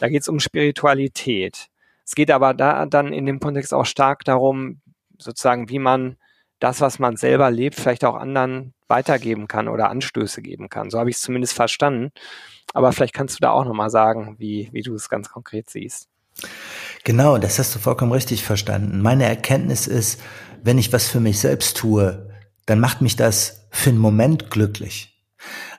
Da 0.00 0.08
geht 0.08 0.22
es 0.22 0.28
um 0.28 0.40
Spiritualität. 0.40 1.69
Es 2.10 2.16
geht 2.16 2.32
aber 2.32 2.54
da 2.54 2.86
dann 2.86 3.12
in 3.12 3.24
dem 3.24 3.38
Kontext 3.38 3.72
auch 3.72 3.86
stark 3.86 4.24
darum, 4.24 4.80
sozusagen, 5.16 5.68
wie 5.68 5.78
man 5.78 6.16
das, 6.58 6.80
was 6.80 6.98
man 6.98 7.16
selber 7.16 7.52
lebt, 7.52 7.76
vielleicht 7.76 8.04
auch 8.04 8.16
anderen 8.16 8.74
weitergeben 8.88 9.46
kann 9.46 9.68
oder 9.68 9.90
Anstöße 9.90 10.42
geben 10.42 10.68
kann. 10.68 10.90
So 10.90 10.98
habe 10.98 11.08
ich 11.08 11.14
es 11.14 11.22
zumindest 11.22 11.52
verstanden. 11.52 12.10
Aber 12.74 12.90
vielleicht 12.90 13.14
kannst 13.14 13.36
du 13.36 13.42
da 13.42 13.52
auch 13.52 13.64
nochmal 13.64 13.90
sagen, 13.90 14.34
wie, 14.40 14.70
wie 14.72 14.82
du 14.82 14.92
es 14.96 15.08
ganz 15.08 15.28
konkret 15.28 15.70
siehst. 15.70 16.08
Genau, 17.04 17.38
das 17.38 17.60
hast 17.60 17.76
du 17.76 17.78
vollkommen 17.78 18.10
richtig 18.10 18.42
verstanden. 18.42 19.02
Meine 19.02 19.26
Erkenntnis 19.26 19.86
ist, 19.86 20.20
wenn 20.64 20.78
ich 20.78 20.92
was 20.92 21.06
für 21.06 21.20
mich 21.20 21.38
selbst 21.38 21.76
tue, 21.76 22.28
dann 22.66 22.80
macht 22.80 23.02
mich 23.02 23.14
das 23.14 23.68
für 23.70 23.90
einen 23.90 24.00
Moment 24.00 24.50
glücklich. 24.50 25.22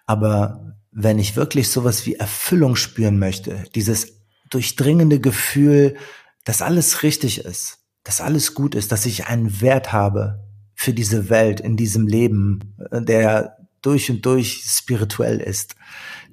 Aber 0.05 0.77
wenn 0.93 1.19
ich 1.19 1.35
wirklich 1.35 1.69
sowas 1.69 2.05
wie 2.05 2.15
Erfüllung 2.15 2.77
spüren 2.77 3.19
möchte, 3.19 3.65
dieses 3.75 4.21
durchdringende 4.49 5.19
Gefühl, 5.19 5.97
dass 6.43 6.61
alles 6.61 7.03
richtig 7.03 7.45
ist, 7.45 7.79
dass 8.03 8.21
alles 8.21 8.53
gut 8.53 8.75
ist, 8.75 8.91
dass 8.91 9.05
ich 9.05 9.27
einen 9.27 9.61
Wert 9.61 9.93
habe 9.93 10.43
für 10.73 10.93
diese 10.93 11.29
Welt, 11.29 11.59
in 11.59 11.77
diesem 11.77 12.07
Leben, 12.07 12.75
äh, 12.91 13.01
der 13.01 13.57
durch 13.81 14.09
und 14.09 14.25
durch 14.25 14.63
spirituell 14.65 15.39
ist, 15.39 15.75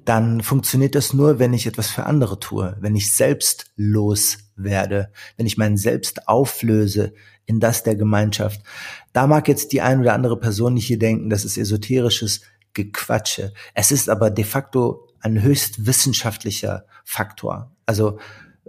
dann 0.05 0.41
funktioniert 0.41 0.95
das 0.95 1.13
nur, 1.13 1.39
wenn 1.39 1.53
ich 1.53 1.67
etwas 1.67 1.89
für 1.89 2.05
andere 2.05 2.39
tue, 2.39 2.75
wenn 2.79 2.95
ich 2.95 3.13
selbst 3.13 3.71
los 3.75 4.37
werde, 4.55 5.11
wenn 5.37 5.45
ich 5.45 5.57
mein 5.57 5.77
Selbst 5.77 6.27
auflöse 6.27 7.13
in 7.45 7.59
das 7.59 7.83
der 7.83 7.95
Gemeinschaft. 7.95 8.61
Da 9.13 9.27
mag 9.27 9.47
jetzt 9.47 9.71
die 9.71 9.81
ein 9.81 9.99
oder 9.99 10.13
andere 10.13 10.39
Person 10.39 10.75
nicht 10.75 10.87
hier 10.87 10.99
denken, 10.99 11.29
das 11.29 11.45
ist 11.45 11.57
esoterisches 11.57 12.41
Gequatsche. 12.73 13.53
Es 13.73 13.91
ist 13.91 14.09
aber 14.09 14.29
de 14.29 14.45
facto 14.45 15.07
ein 15.19 15.41
höchst 15.41 15.85
wissenschaftlicher 15.85 16.85
Faktor. 17.03 17.75
Also 17.85 18.19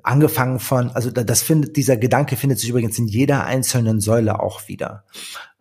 angefangen 0.03 0.59
von, 0.59 0.91
also 0.91 1.11
das 1.11 1.43
findet, 1.43 1.77
dieser 1.77 1.97
Gedanke 1.97 2.37
findet 2.37 2.59
sich 2.59 2.71
übrigens 2.71 2.99
in 2.99 3.07
jeder 3.07 3.45
einzelnen 3.45 4.01
Säule 4.01 4.41
auch 4.41 4.69
wieder. 4.69 5.05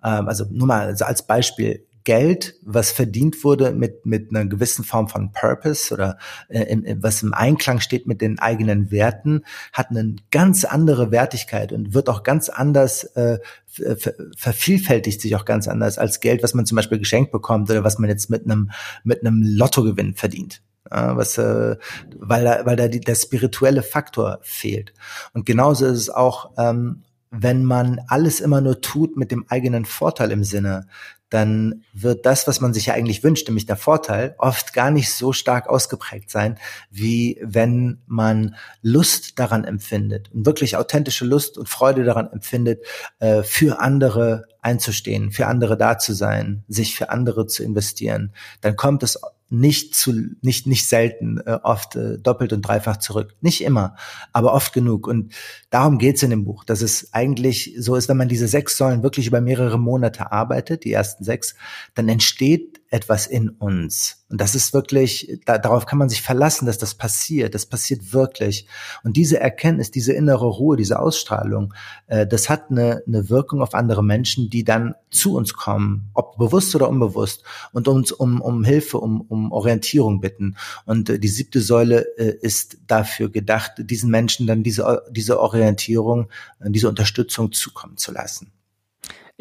Ähm, 0.03 0.27
also 0.27 0.45
nur 0.49 0.67
mal 0.67 0.87
also 0.87 1.05
als 1.05 1.25
Beispiel, 1.25 1.85
Geld, 2.09 2.55
was 2.63 2.91
verdient 2.91 3.43
wurde 3.43 3.71
mit, 3.71 4.05
mit 4.05 4.31
einer 4.31 4.45
gewissen 4.45 4.83
Form 4.83 5.09
von 5.09 5.31
Purpose 5.31 5.93
oder 5.93 6.17
äh, 6.47 6.63
im, 6.63 7.03
was 7.03 7.21
im 7.21 7.35
Einklang 7.35 7.81
steht 7.81 8.07
mit 8.07 8.21
den 8.21 8.39
eigenen 8.39 8.89
Werten, 8.89 9.43
hat 9.73 9.91
eine 9.91 10.15
ganz 10.31 10.65
andere 10.65 11.11
Wertigkeit 11.11 11.71
und 11.71 11.93
wird 11.93 12.09
auch 12.09 12.23
ganz 12.23 12.49
anders, 12.49 13.03
äh, 13.15 13.37
ver 13.67 13.95
vervielfältigt 14.35 15.21
sich 15.21 15.35
auch 15.35 15.45
ganz 15.45 15.67
anders 15.67 15.99
als 15.99 16.19
Geld, 16.19 16.41
was 16.41 16.55
man 16.55 16.65
zum 16.65 16.77
Beispiel 16.77 16.97
geschenkt 16.97 17.31
bekommt 17.31 17.69
oder 17.69 17.83
was 17.83 17.99
man 17.99 18.09
jetzt 18.09 18.29
mit 18.29 18.45
einem, 18.45 18.71
mit 19.03 19.21
einem 19.21 19.43
Lottogewinn 19.43 20.15
verdient 20.15 20.63
was, 20.89 21.37
äh, 21.37 21.77
weil 22.17 22.43
da, 22.43 22.65
weil 22.65 22.75
da 22.75 22.87
die, 22.87 22.99
der 22.99 23.15
spirituelle 23.15 23.83
Faktor 23.83 24.39
fehlt. 24.41 24.93
Und 25.33 25.45
genauso 25.45 25.85
ist 25.85 25.99
es 25.99 26.09
auch, 26.09 26.51
ähm, 26.57 27.03
wenn 27.31 27.63
man 27.63 28.01
alles 28.07 28.39
immer 28.39 28.59
nur 28.61 28.81
tut 28.81 29.15
mit 29.15 29.31
dem 29.31 29.45
eigenen 29.49 29.85
Vorteil 29.85 30.31
im 30.31 30.43
Sinne, 30.43 30.87
dann 31.29 31.83
wird 31.93 32.25
das, 32.25 32.47
was 32.47 32.59
man 32.59 32.73
sich 32.73 32.87
ja 32.87 32.95
eigentlich 32.95 33.23
wünscht, 33.23 33.47
nämlich 33.47 33.67
der 33.67 33.75
Vorteil, 33.75 34.33
oft 34.39 34.73
gar 34.73 34.89
nicht 34.89 35.13
so 35.13 35.31
stark 35.31 35.69
ausgeprägt 35.69 36.31
sein, 36.31 36.57
wie 36.89 37.39
wenn 37.43 38.01
man 38.07 38.55
Lust 38.81 39.37
daran 39.37 39.63
empfindet 39.63 40.31
und 40.33 40.45
wirklich 40.45 40.75
authentische 40.75 41.25
Lust 41.25 41.57
und 41.57 41.69
Freude 41.69 42.03
daran 42.03 42.31
empfindet, 42.31 42.83
äh, 43.19 43.43
für 43.43 43.79
andere 43.79 44.45
einzustehen, 44.61 45.31
für 45.31 45.45
andere 45.45 45.77
da 45.77 45.99
zu 45.99 46.13
sein, 46.13 46.63
sich 46.67 46.95
für 46.95 47.09
andere 47.11 47.45
zu 47.45 47.63
investieren. 47.63 48.33
Dann 48.61 48.75
kommt 48.75 49.03
es 49.03 49.19
nicht 49.49 49.95
zu 49.95 50.13
nicht 50.41 50.67
nicht 50.67 50.87
selten 50.87 51.39
äh, 51.45 51.59
oft 51.63 51.95
äh, 51.95 52.19
doppelt 52.19 52.53
und 52.53 52.61
dreifach 52.61 52.97
zurück. 52.97 53.35
Nicht 53.41 53.63
immer 53.63 53.95
aber 54.31 54.53
oft 54.53 54.73
genug. 54.73 55.07
Und 55.07 55.33
darum 55.69 55.97
geht's 55.97 56.23
in 56.23 56.29
dem 56.29 56.45
Buch 56.45 56.63
dass 56.63 56.81
es 56.81 57.13
eigentlich 57.13 57.75
so 57.77 57.95
ist 57.95 58.09
wenn 58.09 58.17
man 58.17 58.29
diese 58.29 58.47
sechs 58.47 58.77
Säulen 58.77 59.03
wirklich 59.03 59.27
über 59.27 59.41
mehrere 59.41 59.79
Monate 59.79 60.31
arbeitet 60.31 60.83
die 60.83 60.93
ersten 60.93 61.23
sechs 61.23 61.55
dann 61.95 62.09
entsteht 62.09 62.78
etwas 62.89 63.27
in 63.27 63.49
uns 63.49 64.19
und 64.29 64.39
das 64.39 64.53
ist 64.53 64.73
wirklich, 64.73 65.39
da, 65.45 65.57
darauf 65.57 65.87
kann 65.87 65.97
man 65.97 66.07
sich 66.07 66.21
verlassen, 66.21 66.67
dass 66.67 66.77
das 66.77 66.93
passiert. 66.93 67.55
Das 67.55 67.65
passiert 67.65 68.13
wirklich. 68.13 68.67
Und 69.03 69.17
diese 69.17 69.39
Erkenntnis, 69.39 69.89
diese 69.89 70.13
innere 70.13 70.45
Ruhe, 70.45 70.77
diese 70.77 70.99
Ausstrahlung, 70.99 71.73
äh, 72.07 72.27
das 72.27 72.47
hat 72.47 72.69
eine, 72.69 73.01
eine 73.07 73.29
Wirkung 73.29 73.63
auf 73.63 73.73
andere 73.73 74.03
Menschen, 74.03 74.51
die 74.51 74.63
dann 74.63 74.93
zu 75.09 75.35
uns 75.35 75.55
kommen, 75.55 76.11
ob 76.13 76.37
bewusst 76.37 76.75
oder 76.75 76.89
unbewusst, 76.89 77.43
und 77.73 77.87
uns 77.87 78.11
um, 78.11 78.39
um 78.39 78.63
Hilfe, 78.63 78.99
um, 78.99 79.21
um 79.21 79.51
Orientierung 79.51 80.21
bitten. 80.21 80.55
Und 80.85 81.09
äh, 81.09 81.17
die 81.19 81.27
siebte 81.27 81.59
Säule 81.59 82.05
äh, 82.17 82.37
ist 82.39 82.77
dafür 82.85 83.29
gedacht, 83.29 83.73
diesen 83.79 84.11
Menschen 84.11 84.45
dann 84.45 84.61
diese, 84.61 85.03
diese 85.09 85.39
Orientierung, 85.39 86.29
äh, 86.59 86.69
diese 86.69 86.87
Unterstützung 86.87 87.51
zukommen 87.51 87.97
zu 87.97 88.11
lassen. 88.11 88.51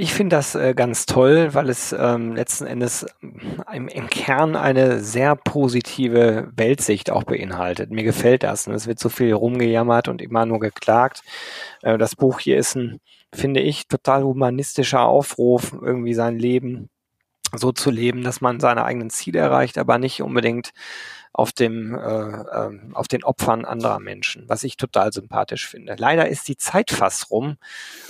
Ich 0.01 0.15
finde 0.15 0.37
das 0.37 0.55
äh, 0.55 0.75
ganz 0.75 1.07
toll, 1.07 1.55
weil 1.55 1.69
es 1.69 1.93
ähm, 1.93 2.37
letzten 2.37 2.67
Endes 2.67 3.05
im, 3.21 3.89
im, 3.89 4.07
Kern 4.09 4.55
eine 4.55 5.01
sehr 5.01 5.35
positive 5.35 6.53
Weltsicht 6.55 7.11
auch 7.11 7.25
beinhaltet. 7.25 7.91
Mir 7.91 8.05
gefällt 8.05 8.45
das. 8.45 8.69
Und 8.69 8.75
es 8.75 8.87
wird 8.87 9.01
so 9.01 9.09
viel 9.09 9.33
rumgejammert 9.33 10.07
und 10.07 10.23
immer 10.23 10.47
nur 10.47 10.61
geklagt. 10.61 11.25
Äh, 11.83 11.99
das 11.99 12.15
Buch 12.15 12.39
hier 12.39 12.59
ist 12.59 12.77
ein, 12.77 13.01
finde 13.35 13.59
ich, 13.59 13.89
total 13.89 14.23
humanistischer 14.23 15.03
Aufruf, 15.03 15.73
irgendwie 15.73 16.15
sein 16.15 16.39
Leben 16.39 16.91
so 17.53 17.73
zu 17.73 17.91
leben, 17.91 18.23
dass 18.23 18.41
man 18.41 18.61
seine 18.61 18.85
eigenen 18.85 19.11
Ziele 19.11 19.41
erreicht, 19.41 19.79
aber 19.79 19.99
nicht 19.99 20.23
unbedingt 20.23 20.71
auf 21.33 21.53
dem 21.53 21.95
äh, 21.95 21.99
äh, 21.99 22.71
auf 22.95 23.09
den 23.09 23.25
Opfern 23.25 23.65
anderer 23.65 24.01
Menschen, 24.01 24.45
was 24.49 24.65
ich 24.65 24.77
total 24.77 25.13
sympathisch 25.13 25.69
finde. 25.69 25.97
Leider 25.99 26.29
ist 26.29 26.49
die 26.49 26.57
Zeit 26.57 26.91
fast 26.91 27.31
rum. 27.31 27.57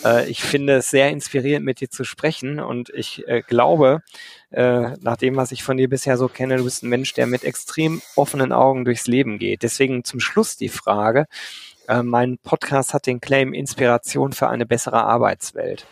Äh, 0.05 0.29
ich 0.29 0.43
finde 0.43 0.77
es 0.77 0.91
sehr 0.91 1.11
inspirierend, 1.11 1.65
mit 1.65 1.81
dir 1.81 1.91
zu 1.91 2.05
sprechen 2.05 2.61
und 2.61 2.91
ich 2.91 3.27
äh, 3.29 3.43
glaube, 3.43 4.03
äh, 4.51 4.97
nach 5.01 5.17
dem, 5.17 5.37
was 5.37 5.53
ich 5.53 5.63
von 5.63 5.77
dir 5.77 5.89
bisher 5.89 6.17
so 6.17 6.29
kenne, 6.29 6.57
du 6.57 6.65
bist 6.65 6.83
ein 6.83 6.89
Mensch, 6.89 7.13
der 7.13 7.27
mit 7.27 7.45
extrem 7.45 8.01
offenen 8.17 8.53
Augen 8.53 8.85
durchs 8.85 9.07
Leben 9.07 9.39
geht. 9.39 9.63
Deswegen 9.63 10.05
zum 10.05 10.21
Schluss 10.21 10.57
die 10.57 10.69
Frage. 10.69 11.27
Äh, 11.89 12.03
mein 12.03 12.39
Podcast 12.39 12.95
hat 12.95 13.07
den 13.07 13.21
Claim 13.21 13.53
Inspiration 13.53 14.33
für 14.33 14.49
eine 14.49 14.67
bessere 14.67 15.05
Arbeitswelt. 15.05 15.87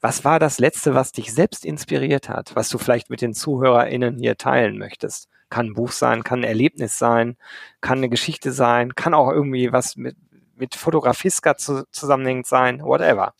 Was 0.00 0.24
war 0.24 0.38
das 0.38 0.58
Letzte, 0.58 0.94
was 0.94 1.12
dich 1.12 1.32
selbst 1.32 1.64
inspiriert 1.64 2.28
hat, 2.28 2.56
was 2.56 2.68
du 2.68 2.78
vielleicht 2.78 3.08
mit 3.08 3.20
den 3.20 3.34
ZuhörerInnen 3.34 4.18
hier 4.18 4.36
teilen 4.36 4.76
möchtest? 4.76 5.28
Kann 5.52 5.66
ein 5.66 5.74
Buch 5.74 5.92
sein, 5.92 6.24
kann 6.24 6.40
ein 6.40 6.44
Erlebnis 6.44 6.98
sein, 6.98 7.36
kann 7.82 7.98
eine 7.98 8.08
Geschichte 8.08 8.52
sein, 8.52 8.94
kann 8.94 9.12
auch 9.12 9.30
irgendwie 9.30 9.70
was 9.70 9.96
mit, 9.96 10.16
mit 10.56 10.74
Fotografiska 10.74 11.58
zu, 11.58 11.84
zusammenhängend 11.92 12.46
sein, 12.46 12.80
whatever. 12.80 13.34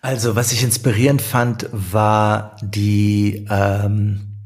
Also, 0.00 0.34
was 0.34 0.52
ich 0.52 0.62
inspirierend 0.62 1.20
fand, 1.20 1.68
war 1.70 2.56
die 2.62 3.46
ähm, 3.50 4.38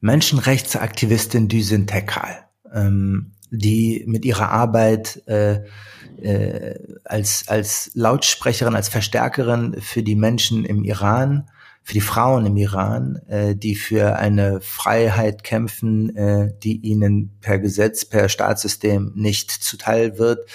Menschenrechtsaktivistin 0.00 1.46
Düsen 1.46 1.86
Tekal, 1.86 2.48
ähm, 2.74 3.34
die 3.52 4.02
mit 4.08 4.24
ihrer 4.24 4.50
Arbeit 4.50 5.22
äh, 5.28 5.60
äh, 6.20 6.74
als, 7.04 7.46
als 7.46 7.92
Lautsprecherin, 7.94 8.74
als 8.74 8.88
Verstärkerin 8.88 9.76
für 9.80 10.02
die 10.02 10.16
Menschen 10.16 10.64
im 10.64 10.82
Iran 10.82 11.48
für 11.88 11.94
die 11.94 12.02
Frauen 12.02 12.44
im 12.44 12.58
Iran, 12.58 13.16
äh, 13.28 13.56
die 13.56 13.74
für 13.74 14.16
eine 14.16 14.60
Freiheit 14.60 15.42
kämpfen, 15.42 16.14
äh, 16.14 16.52
die 16.62 16.76
ihnen 16.82 17.38
per 17.40 17.58
Gesetz, 17.58 18.04
per 18.04 18.28
Staatssystem 18.28 19.12
nicht 19.14 19.50
zuteil 19.50 20.18
wird. 20.18 20.46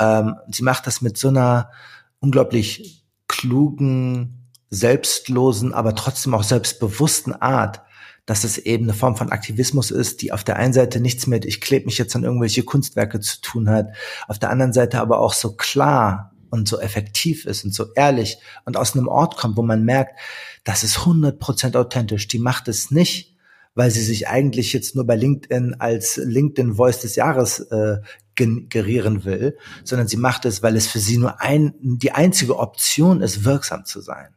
Ähm, 0.00 0.34
sie 0.50 0.64
macht 0.64 0.88
das 0.88 1.00
mit 1.00 1.16
so 1.16 1.28
einer 1.28 1.70
unglaublich 2.18 3.06
klugen, 3.28 4.50
selbstlosen, 4.70 5.72
aber 5.72 5.94
trotzdem 5.94 6.34
auch 6.34 6.42
selbstbewussten 6.42 7.32
Art, 7.32 7.82
dass 8.26 8.42
es 8.42 8.58
eben 8.58 8.86
eine 8.86 8.94
Form 8.94 9.14
von 9.14 9.30
Aktivismus 9.30 9.92
ist, 9.92 10.20
die 10.20 10.32
auf 10.32 10.42
der 10.42 10.56
einen 10.56 10.72
Seite 10.72 10.98
nichts 10.98 11.28
mit 11.28 11.44
ich 11.44 11.60
klebe 11.60 11.86
mich 11.86 11.98
jetzt 11.98 12.16
an 12.16 12.24
irgendwelche 12.24 12.64
Kunstwerke 12.64 13.20
zu 13.20 13.40
tun 13.40 13.70
hat, 13.70 13.90
auf 14.26 14.40
der 14.40 14.50
anderen 14.50 14.72
Seite 14.72 15.00
aber 15.00 15.20
auch 15.20 15.32
so 15.32 15.54
klar 15.54 16.31
und 16.52 16.68
so 16.68 16.78
effektiv 16.78 17.46
ist 17.46 17.64
und 17.64 17.72
so 17.72 17.86
ehrlich 17.94 18.36
und 18.66 18.76
aus 18.76 18.94
einem 18.94 19.08
Ort 19.08 19.38
kommt, 19.38 19.56
wo 19.56 19.62
man 19.62 19.84
merkt, 19.84 20.20
das 20.64 20.84
ist 20.84 20.98
100% 20.98 21.76
authentisch. 21.76 22.28
Die 22.28 22.38
macht 22.38 22.68
es 22.68 22.90
nicht, 22.90 23.34
weil 23.74 23.90
sie 23.90 24.02
sich 24.02 24.28
eigentlich 24.28 24.74
jetzt 24.74 24.94
nur 24.94 25.06
bei 25.06 25.16
LinkedIn 25.16 25.76
als 25.80 26.18
LinkedIn 26.18 26.74
Voice 26.74 27.00
des 27.00 27.16
Jahres 27.16 27.60
äh, 27.60 28.00
gerieren 28.34 29.24
will, 29.24 29.56
sondern 29.82 30.08
sie 30.08 30.18
macht 30.18 30.44
es, 30.44 30.62
weil 30.62 30.76
es 30.76 30.86
für 30.86 30.98
sie 30.98 31.16
nur 31.16 31.40
ein, 31.40 31.72
die 31.80 32.12
einzige 32.12 32.58
Option 32.58 33.22
ist, 33.22 33.44
wirksam 33.44 33.86
zu 33.86 34.02
sein. 34.02 34.34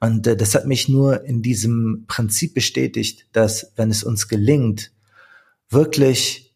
Und 0.00 0.26
äh, 0.26 0.36
das 0.36 0.56
hat 0.56 0.66
mich 0.66 0.88
nur 0.88 1.24
in 1.24 1.40
diesem 1.40 2.04
Prinzip 2.08 2.52
bestätigt, 2.54 3.28
dass 3.30 3.72
wenn 3.76 3.92
es 3.92 4.02
uns 4.02 4.26
gelingt, 4.26 4.90
wirklich 5.70 6.52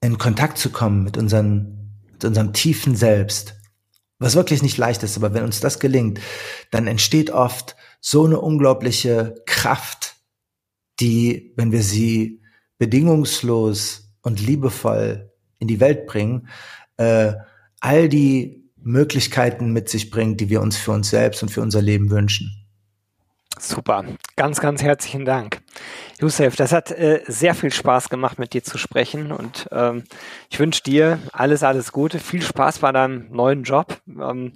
in 0.00 0.16
Kontakt 0.16 0.56
zu 0.56 0.70
kommen 0.70 1.04
mit, 1.04 1.18
unseren, 1.18 1.92
mit 2.10 2.24
unserem 2.24 2.54
tiefen 2.54 2.96
Selbst, 2.96 3.56
was 4.24 4.36
wirklich 4.36 4.62
nicht 4.62 4.78
leicht 4.78 5.02
ist, 5.02 5.18
aber 5.18 5.34
wenn 5.34 5.44
uns 5.44 5.60
das 5.60 5.78
gelingt, 5.78 6.18
dann 6.70 6.86
entsteht 6.86 7.30
oft 7.30 7.76
so 8.00 8.24
eine 8.24 8.40
unglaubliche 8.40 9.34
Kraft, 9.44 10.14
die, 10.98 11.52
wenn 11.56 11.72
wir 11.72 11.82
sie 11.82 12.40
bedingungslos 12.78 14.14
und 14.22 14.40
liebevoll 14.40 15.30
in 15.58 15.68
die 15.68 15.78
Welt 15.78 16.06
bringen, 16.06 16.48
äh, 16.96 17.34
all 17.80 18.08
die 18.08 18.70
Möglichkeiten 18.76 19.72
mit 19.74 19.90
sich 19.90 20.10
bringt, 20.10 20.40
die 20.40 20.48
wir 20.48 20.62
uns 20.62 20.78
für 20.78 20.92
uns 20.92 21.10
selbst 21.10 21.42
und 21.42 21.50
für 21.50 21.60
unser 21.60 21.82
Leben 21.82 22.10
wünschen. 22.10 22.63
Super, 23.66 24.04
ganz, 24.36 24.60
ganz 24.60 24.82
herzlichen 24.82 25.24
Dank. 25.24 25.62
Josef, 26.20 26.54
das 26.54 26.70
hat 26.72 26.90
äh, 26.90 27.22
sehr 27.26 27.54
viel 27.54 27.72
Spaß 27.72 28.10
gemacht, 28.10 28.38
mit 28.38 28.52
dir 28.52 28.62
zu 28.62 28.76
sprechen 28.76 29.32
und 29.32 29.68
ähm, 29.72 30.04
ich 30.50 30.60
wünsche 30.60 30.82
dir 30.82 31.18
alles, 31.32 31.62
alles 31.62 31.90
Gute, 31.90 32.18
viel 32.18 32.42
Spaß 32.42 32.80
bei 32.80 32.92
deinem 32.92 33.26
neuen 33.30 33.62
Job. 33.62 34.02
Ähm, 34.06 34.52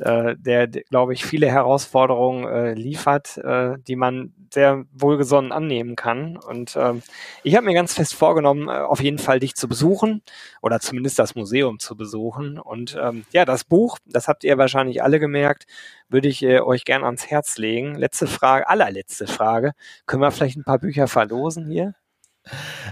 äh, 0.00 0.34
der, 0.38 0.66
glaube 0.66 1.12
ich, 1.12 1.24
viele 1.24 1.50
Herausforderungen 1.50 2.46
äh, 2.46 2.74
liefert, 2.74 3.38
äh, 3.38 3.76
die 3.86 3.96
man 3.96 4.32
sehr 4.52 4.84
wohlgesonnen 4.92 5.52
annehmen 5.52 5.96
kann. 5.96 6.36
Und 6.36 6.76
ähm, 6.76 7.02
ich 7.44 7.54
habe 7.54 7.66
mir 7.66 7.74
ganz 7.74 7.94
fest 7.94 8.14
vorgenommen, 8.14 8.68
äh, 8.68 8.72
auf 8.72 9.00
jeden 9.00 9.18
Fall 9.18 9.40
dich 9.40 9.54
zu 9.54 9.68
besuchen 9.68 10.22
oder 10.62 10.80
zumindest 10.80 11.18
das 11.18 11.34
Museum 11.34 11.78
zu 11.78 11.96
besuchen. 11.96 12.58
Und 12.58 12.98
ähm, 13.00 13.24
ja, 13.32 13.44
das 13.44 13.64
Buch, 13.64 13.98
das 14.06 14.26
habt 14.28 14.44
ihr 14.44 14.58
wahrscheinlich 14.58 15.02
alle 15.02 15.20
gemerkt, 15.20 15.66
würde 16.08 16.28
ich 16.28 16.42
äh, 16.42 16.60
euch 16.60 16.84
gerne 16.84 17.06
ans 17.06 17.26
Herz 17.30 17.58
legen. 17.58 17.94
Letzte 17.94 18.26
Frage, 18.26 18.68
allerletzte 18.68 19.26
Frage. 19.26 19.72
Können 20.06 20.22
wir 20.22 20.30
vielleicht 20.30 20.56
ein 20.56 20.64
paar 20.64 20.78
Bücher 20.78 21.06
verlosen 21.08 21.70
hier? 21.70 21.94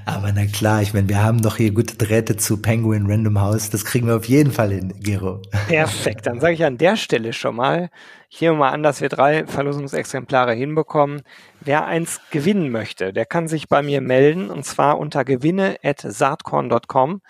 Aber 0.04 0.32
na 0.32 0.46
klar, 0.46 0.82
ich 0.82 0.94
meine, 0.94 1.08
wir 1.08 1.22
haben 1.22 1.42
doch 1.42 1.56
hier 1.56 1.72
gute 1.72 1.96
Drähte 1.96 2.36
zu 2.36 2.60
Penguin 2.60 3.06
Random 3.06 3.40
House. 3.40 3.70
Das 3.70 3.84
kriegen 3.84 4.06
wir 4.06 4.16
auf 4.16 4.26
jeden 4.26 4.52
Fall 4.52 4.70
hin, 4.70 4.94
Gero. 5.00 5.42
Perfekt. 5.68 6.26
Dann 6.26 6.40
sage 6.40 6.54
ich 6.54 6.64
an 6.64 6.78
der 6.78 6.96
Stelle 6.96 7.32
schon 7.32 7.56
mal, 7.56 7.90
hier 8.28 8.52
mal 8.52 8.70
an, 8.70 8.82
dass 8.82 9.00
wir 9.00 9.08
drei 9.08 9.46
Verlosungsexemplare 9.46 10.52
hinbekommen. 10.52 11.22
Wer 11.60 11.86
eins 11.86 12.20
gewinnen 12.30 12.70
möchte, 12.70 13.12
der 13.12 13.26
kann 13.26 13.48
sich 13.48 13.68
bei 13.68 13.82
mir 13.82 14.00
melden 14.00 14.50
und 14.50 14.64
zwar 14.64 14.98
unter 14.98 15.24
gewinne.saatkorn.com. 15.24 17.22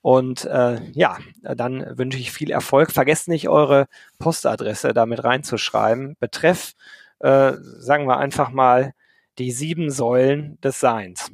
Und 0.00 0.44
äh, 0.44 0.80
ja, 0.92 1.16
dann 1.42 1.84
wünsche 1.96 2.18
ich 2.18 2.30
viel 2.30 2.50
Erfolg. 2.50 2.92
Vergesst 2.92 3.26
nicht, 3.26 3.48
eure 3.48 3.86
Postadresse 4.18 4.92
damit 4.92 5.24
reinzuschreiben. 5.24 6.16
Betreff, 6.20 6.74
äh, 7.20 7.52
sagen 7.78 8.06
wir 8.06 8.18
einfach 8.18 8.50
mal, 8.50 8.92
die 9.38 9.50
sieben 9.50 9.90
Säulen 9.90 10.58
des 10.60 10.78
Seins. 10.78 11.32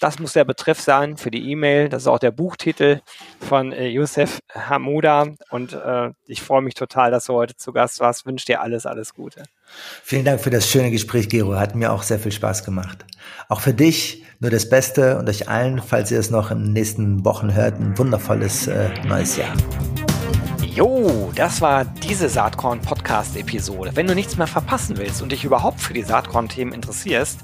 Das 0.00 0.18
muss 0.18 0.32
der 0.32 0.44
Betreff 0.44 0.80
sein 0.80 1.16
für 1.16 1.30
die 1.30 1.50
E-Mail. 1.50 1.88
Das 1.88 2.02
ist 2.02 2.08
auch 2.08 2.18
der 2.18 2.30
Buchtitel 2.30 3.00
von 3.40 3.72
äh, 3.72 3.88
Youssef 3.88 4.40
Hamouda. 4.52 5.28
Und 5.50 5.72
äh, 5.72 6.10
ich 6.26 6.42
freue 6.42 6.62
mich 6.62 6.74
total, 6.74 7.10
dass 7.10 7.26
du 7.26 7.34
heute 7.34 7.56
zu 7.56 7.72
Gast 7.72 8.00
warst. 8.00 8.26
Wünsche 8.26 8.46
dir 8.46 8.60
alles, 8.60 8.86
alles 8.86 9.14
Gute. 9.14 9.44
Vielen 10.02 10.24
Dank 10.24 10.40
für 10.40 10.50
das 10.50 10.68
schöne 10.68 10.90
Gespräch, 10.90 11.28
Gero. 11.28 11.56
Hat 11.56 11.74
mir 11.74 11.92
auch 11.92 12.02
sehr 12.02 12.18
viel 12.18 12.32
Spaß 12.32 12.64
gemacht. 12.64 13.04
Auch 13.48 13.60
für 13.60 13.74
dich 13.74 14.24
nur 14.40 14.50
das 14.50 14.68
Beste 14.68 15.18
und 15.18 15.28
euch 15.28 15.48
allen, 15.48 15.80
falls 15.80 16.10
ihr 16.10 16.18
es 16.18 16.30
noch 16.30 16.50
in 16.50 16.64
den 16.64 16.72
nächsten 16.72 17.24
Wochen 17.24 17.54
hört, 17.54 17.80
ein 17.80 17.96
wundervolles 17.96 18.66
äh, 18.66 18.90
neues 19.06 19.36
Jahr. 19.36 19.54
Jo, 20.74 21.30
das 21.36 21.60
war 21.60 21.84
diese 21.84 22.28
Saatkorn-Podcast-Episode. 22.28 23.92
Wenn 23.94 24.08
du 24.08 24.14
nichts 24.16 24.36
mehr 24.36 24.48
verpassen 24.48 24.96
willst 24.96 25.22
und 25.22 25.30
dich 25.30 25.44
überhaupt 25.44 25.80
für 25.80 25.94
die 25.94 26.02
Saatkorn-Themen 26.02 26.72
interessierst, 26.72 27.40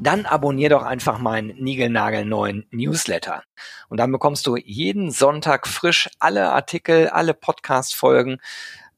dann 0.00 0.26
abonnier 0.26 0.70
doch 0.70 0.82
einfach 0.82 1.18
meinen 1.18 1.54
niegelnagelneuen 1.62 2.66
Newsletter. 2.70 3.42
Und 3.88 3.98
dann 3.98 4.10
bekommst 4.10 4.46
du 4.46 4.56
jeden 4.56 5.10
Sonntag 5.10 5.66
frisch 5.66 6.08
alle 6.18 6.50
Artikel, 6.50 7.08
alle 7.08 7.34
Podcast-Folgen, 7.34 8.38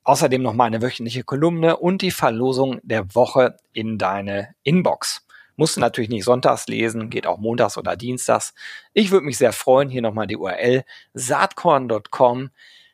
außerdem 0.04 0.42
noch 0.42 0.54
meine 0.54 0.80
wöchentliche 0.80 1.24
Kolumne 1.24 1.76
und 1.76 2.02
die 2.02 2.10
Verlosung 2.10 2.80
der 2.82 3.14
Woche 3.14 3.56
in 3.72 3.98
deine 3.98 4.54
Inbox. 4.62 5.26
Musst 5.56 5.76
du 5.76 5.80
natürlich 5.80 6.10
nicht 6.10 6.24
sonntags 6.24 6.66
lesen, 6.66 7.10
geht 7.10 7.26
auch 7.26 7.38
montags 7.38 7.76
oder 7.76 7.96
dienstags. 7.96 8.54
Ich 8.94 9.10
würde 9.10 9.26
mich 9.26 9.38
sehr 9.38 9.52
freuen, 9.52 9.90
hier 9.90 10.02
nochmal 10.02 10.26
die 10.26 10.36
URL 10.36 10.84
saatkorn.com 11.14 12.50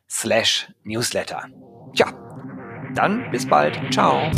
slash 0.08 0.68
newsletter. 0.82 1.44
Tja, 1.94 2.12
dann 2.94 3.30
bis 3.30 3.46
bald. 3.46 3.78
Ciao. 3.92 4.30